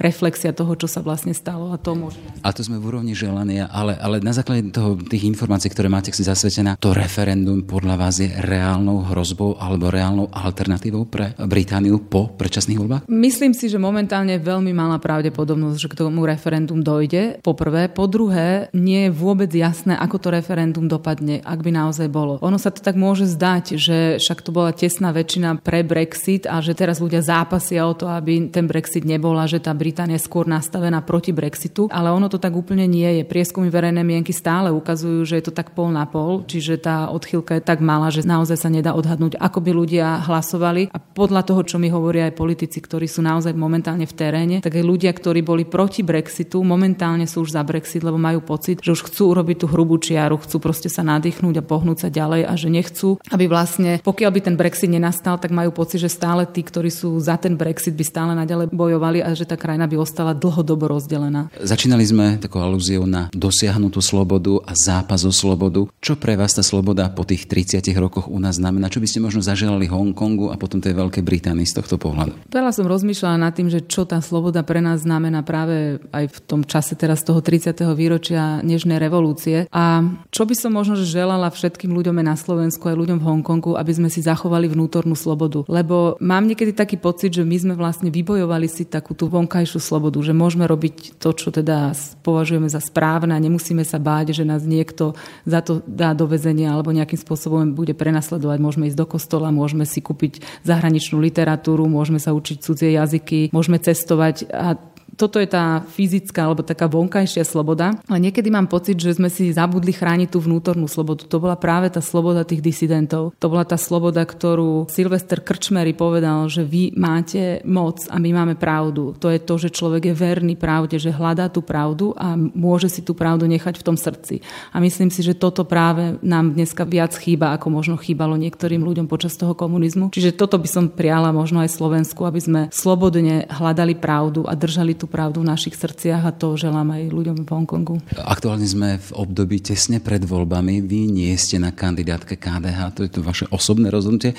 reflexia 0.00 0.52
toho, 0.56 0.72
čo 0.76 0.88
sa 0.88 1.00
vlastne 1.04 1.32
stalo. 1.36 1.72
A 1.72 1.80
to 1.80 1.96
môže. 1.96 2.20
A 2.44 2.50
to 2.52 2.62
sme 2.62 2.80
v 2.80 2.88
úrovni 2.88 3.12
želania, 3.16 3.68
ale, 3.68 3.96
ale 3.98 4.22
na 4.22 4.32
základe 4.32 4.70
toho, 4.72 4.96
tých 4.96 5.26
informácií, 5.28 5.68
ktoré 5.72 5.90
máte 5.90 6.12
si 6.12 6.24
zasvetená, 6.24 6.80
to 6.80 6.96
referendum 6.96 7.66
podľa 7.66 7.94
vás 8.00 8.22
je 8.22 8.30
reálnou 8.30 9.04
hrozbou 9.12 9.60
alebo 9.60 9.92
reálnou 9.92 10.32
alternatívou 10.32 11.04
pre 11.04 11.36
Britániu 11.36 12.00
po 12.00 12.32
predčasných 12.32 12.78
voľbách? 12.80 13.02
Myslím 13.10 13.52
si, 13.52 13.68
že 13.68 13.76
momentálne 13.76 14.36
je 14.36 14.46
veľmi 14.46 14.72
malá 14.72 14.96
pravdepodobnosť, 14.96 15.76
že 15.76 15.90
k 15.92 15.98
tomu 16.00 16.24
referendum 16.24 16.80
dojde. 16.80 17.42
Po 17.44 17.52
prvé. 17.52 17.92
Po 17.92 18.08
druhé, 18.08 18.72
nie 18.72 19.08
je 19.08 19.14
vôbec 19.14 19.48
jasné, 19.52 19.96
ako 19.96 20.16
to 20.16 20.28
referendum 20.32 20.88
dopadne, 20.88 21.40
ak 21.44 21.60
by 21.60 21.70
naozaj 21.72 22.08
bolo. 22.08 22.40
Ono 22.40 22.56
sa 22.56 22.72
to 22.72 22.80
tak 22.80 22.96
môže 22.96 23.28
zdať, 23.28 23.76
že 23.76 23.98
však 24.22 24.40
to 24.40 24.50
bola 24.52 24.72
tesná 24.72 25.12
väčšina 25.12 25.60
pre 25.60 25.82
Brexit 25.84 26.48
a 26.48 26.60
že 26.64 26.72
teraz 26.72 27.02
ľudia 27.02 27.20
zápasia 27.20 27.84
o 27.84 27.94
to, 27.96 28.08
aby 28.08 28.48
ten 28.48 28.64
Brexit 28.64 29.04
nebola, 29.04 29.44
že 29.48 29.60
tá 29.60 29.76
Británia 29.86 30.18
skôr 30.18 30.50
nastavená 30.50 30.98
proti 30.98 31.30
Brexitu, 31.30 31.86
ale 31.94 32.10
ono 32.10 32.26
to 32.26 32.42
tak 32.42 32.50
úplne 32.58 32.90
nie 32.90 33.06
je. 33.06 33.22
Prieskumy 33.22 33.70
verejné 33.70 34.02
mienky 34.02 34.34
stále 34.34 34.74
ukazujú, 34.74 35.22
že 35.22 35.38
je 35.38 35.46
to 35.46 35.54
tak 35.54 35.78
pol 35.78 35.94
na 35.94 36.02
pol, 36.10 36.42
čiže 36.42 36.82
tá 36.82 37.06
odchýlka 37.06 37.54
je 37.54 37.62
tak 37.62 37.78
malá, 37.78 38.10
že 38.10 38.26
naozaj 38.26 38.58
sa 38.58 38.66
nedá 38.66 38.98
odhadnúť, 38.98 39.38
ako 39.38 39.62
by 39.62 39.70
ľudia 39.70 40.26
hlasovali. 40.26 40.90
A 40.90 40.98
podľa 40.98 41.46
toho, 41.46 41.62
čo 41.62 41.78
mi 41.78 41.86
hovoria 41.86 42.26
aj 42.26 42.34
politici, 42.34 42.82
ktorí 42.82 43.06
sú 43.06 43.22
naozaj 43.22 43.54
momentálne 43.54 44.10
v 44.10 44.16
teréne, 44.18 44.56
tak 44.58 44.74
aj 44.74 44.82
ľudia, 44.82 45.14
ktorí 45.14 45.46
boli 45.46 45.62
proti 45.62 46.02
Brexitu, 46.02 46.66
momentálne 46.66 47.30
sú 47.30 47.46
už 47.46 47.54
za 47.54 47.62
Brexit, 47.62 48.02
lebo 48.02 48.18
majú 48.18 48.42
pocit, 48.42 48.82
že 48.82 48.90
už 48.90 49.06
chcú 49.06 49.38
urobiť 49.38 49.62
tú 49.62 49.66
hrubú 49.70 50.02
čiaru, 50.02 50.42
chcú 50.42 50.58
proste 50.58 50.90
sa 50.90 51.06
nadýchnúť 51.06 51.62
a 51.62 51.66
pohnúť 51.68 51.98
sa 52.02 52.08
ďalej 52.10 52.42
a 52.42 52.52
že 52.58 52.74
nechcú, 52.74 53.22
aby 53.30 53.46
vlastne, 53.46 54.02
pokiaľ 54.02 54.30
by 54.34 54.40
ten 54.50 54.58
Brexit 54.58 54.90
nenastal, 54.90 55.38
tak 55.38 55.54
majú 55.54 55.70
pocit, 55.70 56.02
že 56.02 56.10
stále 56.10 56.42
tí, 56.42 56.66
ktorí 56.66 56.90
sú 56.90 57.14
za 57.22 57.38
ten 57.38 57.54
Brexit, 57.54 57.94
by 57.94 58.02
stále 58.02 58.34
naďalej 58.34 58.74
bojovali 58.74 59.20
a 59.20 59.36
že 59.36 59.44
tá 59.44 59.60
krajina 59.60 59.75
by 59.84 60.00
ostala 60.00 60.32
dlhodobo 60.32 60.88
rozdelená. 60.88 61.52
Začínali 61.60 62.08
sme 62.08 62.40
takou 62.40 62.64
alúziou 62.64 63.04
na 63.04 63.28
dosiahnutú 63.36 64.00
slobodu 64.00 64.64
a 64.64 64.72
zápas 64.72 65.28
o 65.28 65.32
slobodu. 65.32 65.84
Čo 66.00 66.16
pre 66.16 66.40
vás 66.40 66.56
tá 66.56 66.64
sloboda 66.64 67.12
po 67.12 67.28
tých 67.28 67.44
30 67.44 67.84
rokoch 68.00 68.32
u 68.32 68.40
nás 68.40 68.56
znamená? 68.56 68.88
Čo 68.88 69.04
by 69.04 69.08
ste 69.12 69.20
možno 69.20 69.44
zaželali 69.44 69.84
Hongkongu 69.84 70.48
a 70.48 70.56
potom 70.56 70.80
tej 70.80 70.96
Veľkej 70.96 71.20
Británii 71.20 71.68
z 71.68 71.84
tohto 71.84 72.00
pohľadu? 72.00 72.48
Veľa 72.48 72.72
som 72.72 72.88
rozmýšľala 72.88 73.36
nad 73.36 73.52
tým, 73.52 73.68
že 73.68 73.84
čo 73.84 74.08
tá 74.08 74.24
sloboda 74.24 74.64
pre 74.64 74.80
nás 74.80 75.04
znamená 75.04 75.44
práve 75.44 76.00
aj 76.16 76.24
v 76.32 76.38
tom 76.48 76.64
čase 76.64 76.96
teraz 76.96 77.20
toho 77.20 77.44
30. 77.44 77.76
výročia 77.92 78.64
Nežnej 78.64 78.96
revolúcie. 78.96 79.68
A 79.74 80.00
čo 80.32 80.48
by 80.48 80.54
som 80.56 80.72
možno 80.72 80.96
želala 80.96 81.52
všetkým 81.52 81.90
ľuďom 81.90 82.22
na 82.22 82.38
Slovensku 82.38 82.86
aj 82.86 82.96
ľuďom 82.96 83.18
v 83.18 83.26
Hongkongu, 83.26 83.74
aby 83.74 83.92
sme 83.92 84.08
si 84.08 84.22
zachovali 84.22 84.70
vnútornú 84.70 85.18
slobodu. 85.18 85.66
Lebo 85.66 86.14
mám 86.22 86.46
niekedy 86.46 86.70
taký 86.70 86.96
pocit, 87.00 87.34
že 87.34 87.42
my 87.42 87.56
sme 87.58 87.74
vlastne 87.74 88.14
vybojovali 88.14 88.70
si 88.70 88.86
takú 88.86 89.16
tú 89.18 89.26
vonkajšiu 89.56 89.80
slobodu, 89.80 90.20
že 90.20 90.36
môžeme 90.36 90.68
robiť 90.68 91.16
to, 91.16 91.32
čo 91.32 91.48
teda 91.48 91.96
považujeme 92.20 92.68
za 92.68 92.76
správne 92.76 93.32
a 93.32 93.40
nemusíme 93.40 93.88
sa 93.88 93.96
báť, 93.96 94.36
že 94.36 94.44
nás 94.44 94.68
niekto 94.68 95.16
za 95.48 95.64
to 95.64 95.80
dá 95.88 96.12
do 96.12 96.28
väzenia 96.28 96.76
alebo 96.76 96.92
nejakým 96.92 97.16
spôsobom 97.16 97.72
bude 97.72 97.96
prenasledovať, 97.96 98.60
môžeme 98.60 98.92
ísť 98.92 99.00
do 99.00 99.08
kostola, 99.08 99.48
môžeme 99.48 99.88
si 99.88 100.04
kúpiť 100.04 100.44
zahraničnú 100.60 101.16
literatúru, 101.24 101.88
môžeme 101.88 102.20
sa 102.20 102.36
učiť 102.36 102.60
cudzie 102.60 102.92
jazyky, 102.92 103.48
môžeme 103.56 103.80
cestovať 103.80 104.44
a 104.52 104.76
toto 105.16 105.40
je 105.40 105.48
tá 105.48 105.82
fyzická 105.88 106.46
alebo 106.46 106.60
taká 106.62 106.86
vonkajšia 106.86 107.42
sloboda. 107.42 107.96
Ale 108.06 108.20
niekedy 108.20 108.52
mám 108.52 108.68
pocit, 108.68 109.00
že 109.00 109.16
sme 109.16 109.32
si 109.32 109.50
zabudli 109.50 109.90
chrániť 109.90 110.28
tú 110.30 110.38
vnútornú 110.44 110.84
slobodu. 110.86 111.24
To 111.26 111.40
bola 111.40 111.56
práve 111.56 111.88
tá 111.88 112.04
sloboda 112.04 112.44
tých 112.44 112.60
disidentov. 112.60 113.32
To 113.40 113.46
bola 113.48 113.64
tá 113.64 113.80
sloboda, 113.80 114.22
ktorú 114.22 114.92
Silvester 114.92 115.40
Krčmery 115.40 115.96
povedal, 115.96 116.46
že 116.52 116.62
vy 116.62 116.92
máte 116.94 117.64
moc 117.64 118.04
a 118.12 118.20
my 118.20 118.30
máme 118.30 118.54
pravdu. 118.60 119.16
To 119.16 119.32
je 119.32 119.40
to, 119.40 119.54
že 119.56 119.72
človek 119.72 120.12
je 120.12 120.14
verný 120.14 120.54
pravde, 120.60 121.00
že 121.00 121.08
hľadá 121.08 121.48
tú 121.48 121.64
pravdu 121.64 122.12
a 122.12 122.36
môže 122.36 122.92
si 122.92 123.00
tú 123.00 123.16
pravdu 123.16 123.48
nechať 123.48 123.80
v 123.80 123.86
tom 123.86 123.96
srdci. 123.96 124.44
A 124.70 124.78
myslím 124.84 125.08
si, 125.08 125.24
že 125.24 125.32
toto 125.32 125.64
práve 125.64 126.20
nám 126.20 126.52
dneska 126.52 126.84
viac 126.84 127.16
chýba, 127.16 127.56
ako 127.56 127.72
možno 127.72 127.96
chýbalo 127.96 128.36
niektorým 128.36 128.84
ľuďom 128.84 129.08
počas 129.08 129.32
toho 129.40 129.56
komunizmu. 129.56 130.12
Čiže 130.12 130.36
toto 130.36 130.60
by 130.60 130.68
som 130.68 130.84
priala 130.92 131.32
možno 131.32 131.64
aj 131.64 131.72
Slovensku, 131.72 132.28
aby 132.28 132.40
sme 132.42 132.60
slobodne 132.68 133.48
hľadali 133.48 133.96
pravdu 133.96 134.44
a 134.44 134.52
držali 134.52 134.92
tú 134.92 135.05
tú 135.06 135.14
pravdu 135.14 135.46
v 135.46 135.54
našich 135.54 135.78
srdciach 135.78 136.26
a 136.26 136.34
to 136.34 136.58
želám 136.58 136.90
aj 136.90 137.14
ľuďom 137.14 137.46
v 137.46 137.48
Hongkongu. 137.54 137.96
Aktuálne 138.18 138.66
sme 138.66 138.98
v 138.98 139.10
období 139.14 139.62
tesne 139.62 140.02
pred 140.02 140.26
voľbami. 140.26 140.82
Vy 140.82 141.06
nie 141.06 141.30
ste 141.38 141.62
na 141.62 141.70
kandidátke 141.70 142.34
KDH, 142.34 142.98
to 142.98 143.06
je 143.06 143.10
to 143.14 143.22
vaše 143.22 143.46
osobné 143.54 143.86
rozhodnutie. 143.94 144.34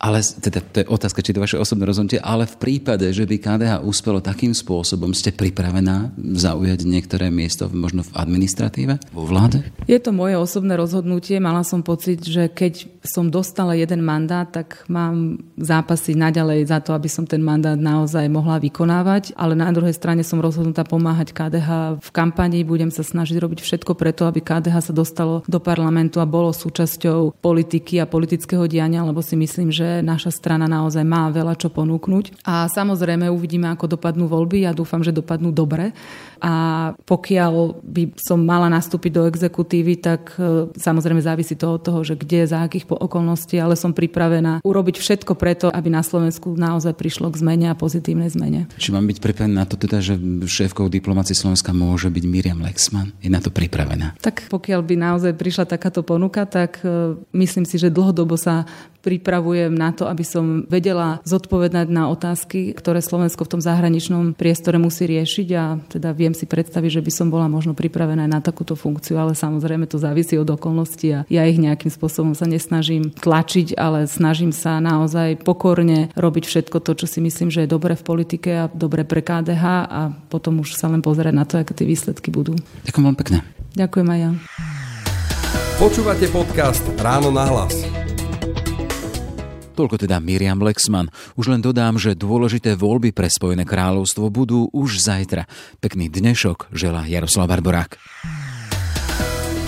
Ale 0.00 0.24
teda 0.24 0.64
to 0.64 0.76
je 0.80 0.86
otázka, 0.88 1.20
či 1.20 1.36
to 1.36 1.38
je 1.38 1.44
vaše 1.44 1.60
osobné 1.60 1.84
rozhodnutie, 1.84 2.24
ale 2.24 2.48
v 2.48 2.56
prípade, 2.56 3.04
že 3.12 3.28
by 3.28 3.36
KDH 3.36 3.84
úspelo 3.84 4.24
takým 4.24 4.56
spôsobom, 4.56 5.12
ste 5.12 5.28
pripravená 5.28 6.16
zaujať 6.16 6.88
niektoré 6.88 7.28
miesto 7.28 7.68
možno 7.68 8.00
v 8.08 8.16
administratíve, 8.16 8.96
vo 9.12 9.28
vláde? 9.28 9.60
Je 9.84 10.00
to 10.00 10.16
moje 10.16 10.40
osobné 10.40 10.72
rozhodnutie. 10.80 11.36
Mala 11.36 11.68
som 11.68 11.84
pocit, 11.84 12.24
že 12.24 12.48
keď 12.48 12.99
som 13.00 13.32
dostala 13.32 13.72
jeden 13.72 14.04
mandát, 14.04 14.44
tak 14.44 14.84
mám 14.92 15.40
zápasy 15.56 16.12
naďalej 16.12 16.68
za 16.68 16.84
to, 16.84 16.92
aby 16.92 17.08
som 17.08 17.24
ten 17.24 17.40
mandát 17.40 17.76
naozaj 17.80 18.28
mohla 18.28 18.60
vykonávať, 18.60 19.32
ale 19.40 19.56
na 19.56 19.72
druhej 19.72 19.96
strane 19.96 20.20
som 20.20 20.40
rozhodnutá 20.42 20.84
pomáhať 20.84 21.32
KDH 21.32 22.00
v 22.04 22.10
kampani. 22.12 22.60
Budem 22.60 22.92
sa 22.92 23.00
snažiť 23.00 23.40
robiť 23.40 23.64
všetko 23.64 23.96
preto, 23.96 24.28
aby 24.28 24.44
KDH 24.44 24.92
sa 24.92 24.94
dostalo 24.96 25.40
do 25.48 25.58
parlamentu 25.58 26.20
a 26.20 26.28
bolo 26.28 26.52
súčasťou 26.52 27.40
politiky 27.40 27.96
a 28.04 28.10
politického 28.10 28.68
diania, 28.68 29.00
lebo 29.00 29.24
si 29.24 29.32
myslím, 29.34 29.72
že 29.72 30.04
naša 30.04 30.28
strana 30.36 30.68
naozaj 30.68 31.02
má 31.02 31.32
veľa 31.32 31.56
čo 31.56 31.72
ponúknuť. 31.72 32.44
A 32.44 32.68
samozrejme 32.68 33.32
uvidíme, 33.32 33.72
ako 33.72 33.96
dopadnú 33.96 34.28
voľby. 34.28 34.68
Ja 34.68 34.76
dúfam, 34.76 35.00
že 35.00 35.16
dopadnú 35.16 35.56
dobre. 35.56 35.96
A 36.40 36.54
pokiaľ 37.04 37.84
by 37.84 38.16
som 38.16 38.40
mala 38.40 38.72
nastúpiť 38.72 39.12
do 39.12 39.22
exekutívy, 39.28 40.00
tak 40.00 40.34
e, 40.40 40.72
samozrejme 40.72 41.20
závisí 41.20 41.54
to 41.54 41.76
od 41.76 41.84
toho, 41.84 42.00
že 42.00 42.16
kde, 42.16 42.48
za 42.48 42.64
akých 42.64 42.88
okolností, 42.88 43.60
ale 43.60 43.76
som 43.76 43.92
pripravená 43.92 44.64
urobiť 44.64 44.96
všetko 44.96 45.36
preto, 45.36 45.68
aby 45.68 45.92
na 45.92 46.00
Slovensku 46.00 46.56
naozaj 46.56 46.96
prišlo 46.96 47.28
k 47.28 47.40
zmene 47.44 47.68
a 47.68 47.76
pozitívnej 47.76 48.32
zmene. 48.32 48.72
Či 48.80 48.90
mám 48.90 49.04
byť 49.04 49.20
pripravená 49.20 49.62
na 49.62 49.66
to 49.68 49.76
teda, 49.76 50.00
že 50.00 50.16
šéfkou 50.48 50.88
diplomácie 50.88 51.36
Slovenska 51.36 51.76
môže 51.76 52.08
byť 52.08 52.24
Miriam 52.24 52.64
Lexman? 52.64 53.12
Je 53.20 53.28
na 53.28 53.44
to 53.44 53.52
pripravená? 53.52 54.16
Tak 54.24 54.48
pokiaľ 54.48 54.80
by 54.80 54.94
naozaj 54.96 55.32
prišla 55.36 55.68
takáto 55.68 56.00
ponuka, 56.00 56.48
tak 56.48 56.80
e, 56.80 57.20
myslím 57.36 57.68
si, 57.68 57.76
že 57.76 57.92
dlhodobo 57.92 58.40
sa 58.40 58.64
pripravujem 59.00 59.72
na 59.72 59.90
to, 59.92 60.06
aby 60.06 60.24
som 60.24 60.64
vedela 60.68 61.18
zodpovedať 61.24 61.88
na 61.88 62.12
otázky, 62.12 62.76
ktoré 62.76 63.00
Slovensko 63.00 63.48
v 63.48 63.52
tom 63.56 63.62
zahraničnom 63.64 64.36
priestore 64.36 64.76
musí 64.76 65.08
riešiť 65.08 65.48
a 65.56 65.80
teda 65.88 66.12
viem 66.12 66.36
si 66.36 66.44
predstaviť, 66.44 67.00
že 67.00 67.04
by 67.04 67.12
som 67.12 67.26
bola 67.32 67.48
možno 67.48 67.72
pripravená 67.72 68.28
aj 68.28 68.32
na 68.32 68.40
takúto 68.44 68.76
funkciu, 68.76 69.16
ale 69.16 69.32
samozrejme 69.32 69.88
to 69.88 69.96
závisí 69.96 70.36
od 70.36 70.48
okolností 70.48 71.08
a 71.16 71.20
ja 71.32 71.48
ich 71.48 71.56
nejakým 71.56 71.88
spôsobom 71.88 72.36
sa 72.36 72.44
nesnažím 72.44 73.12
tlačiť, 73.16 73.74
ale 73.80 74.04
snažím 74.04 74.52
sa 74.52 74.78
naozaj 74.78 75.40
pokorne 75.42 76.12
robiť 76.14 76.44
všetko 76.44 76.78
to, 76.84 76.92
čo 77.04 77.06
si 77.08 77.24
myslím, 77.24 77.48
že 77.48 77.64
je 77.64 77.72
dobre 77.72 77.96
v 77.96 78.04
politike 78.04 78.50
a 78.66 78.70
dobre 78.70 79.08
pre 79.08 79.24
KDH 79.24 79.64
a 79.88 80.00
potom 80.28 80.60
už 80.60 80.76
sa 80.76 80.92
len 80.92 81.00
pozerať 81.00 81.34
na 81.34 81.48
to, 81.48 81.56
aké 81.60 81.72
tie 81.72 81.88
výsledky 81.88 82.28
budú. 82.28 82.56
Ďakujem 82.84 83.04
veľmi 83.08 83.18
pekne. 83.18 83.38
Ďakujem 83.74 84.08
aj 84.10 84.18
ja. 84.20 84.30
Počúvate 85.80 86.28
podcast 86.28 86.84
Ráno 87.00 87.32
na 87.32 87.48
hlas. 87.48 87.99
Toľko 89.74 89.96
teda 90.00 90.18
Miriam 90.18 90.58
Lexman. 90.60 91.08
Už 91.38 91.50
len 91.50 91.62
dodám, 91.62 91.96
že 91.96 92.18
dôležité 92.18 92.76
voľby 92.76 93.14
pre 93.14 93.30
Spojené 93.30 93.62
kráľovstvo 93.64 94.28
budú 94.28 94.68
už 94.74 95.00
zajtra. 95.00 95.48
Pekný 95.78 96.10
dnešok 96.12 96.70
želá 96.74 97.06
Jaroslav 97.06 97.48
Barborák. 97.48 97.96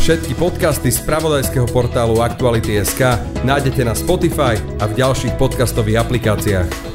Všetky 0.02 0.34
podcasty 0.34 0.90
z 0.90 0.98
pravodajského 1.06 1.70
portálu 1.70 2.18
Aktuality.sk 2.18 3.22
nájdete 3.46 3.86
na 3.86 3.94
Spotify 3.94 4.58
a 4.82 4.90
v 4.90 4.98
ďalších 4.98 5.38
podcastových 5.38 6.02
aplikáciách. 6.02 6.91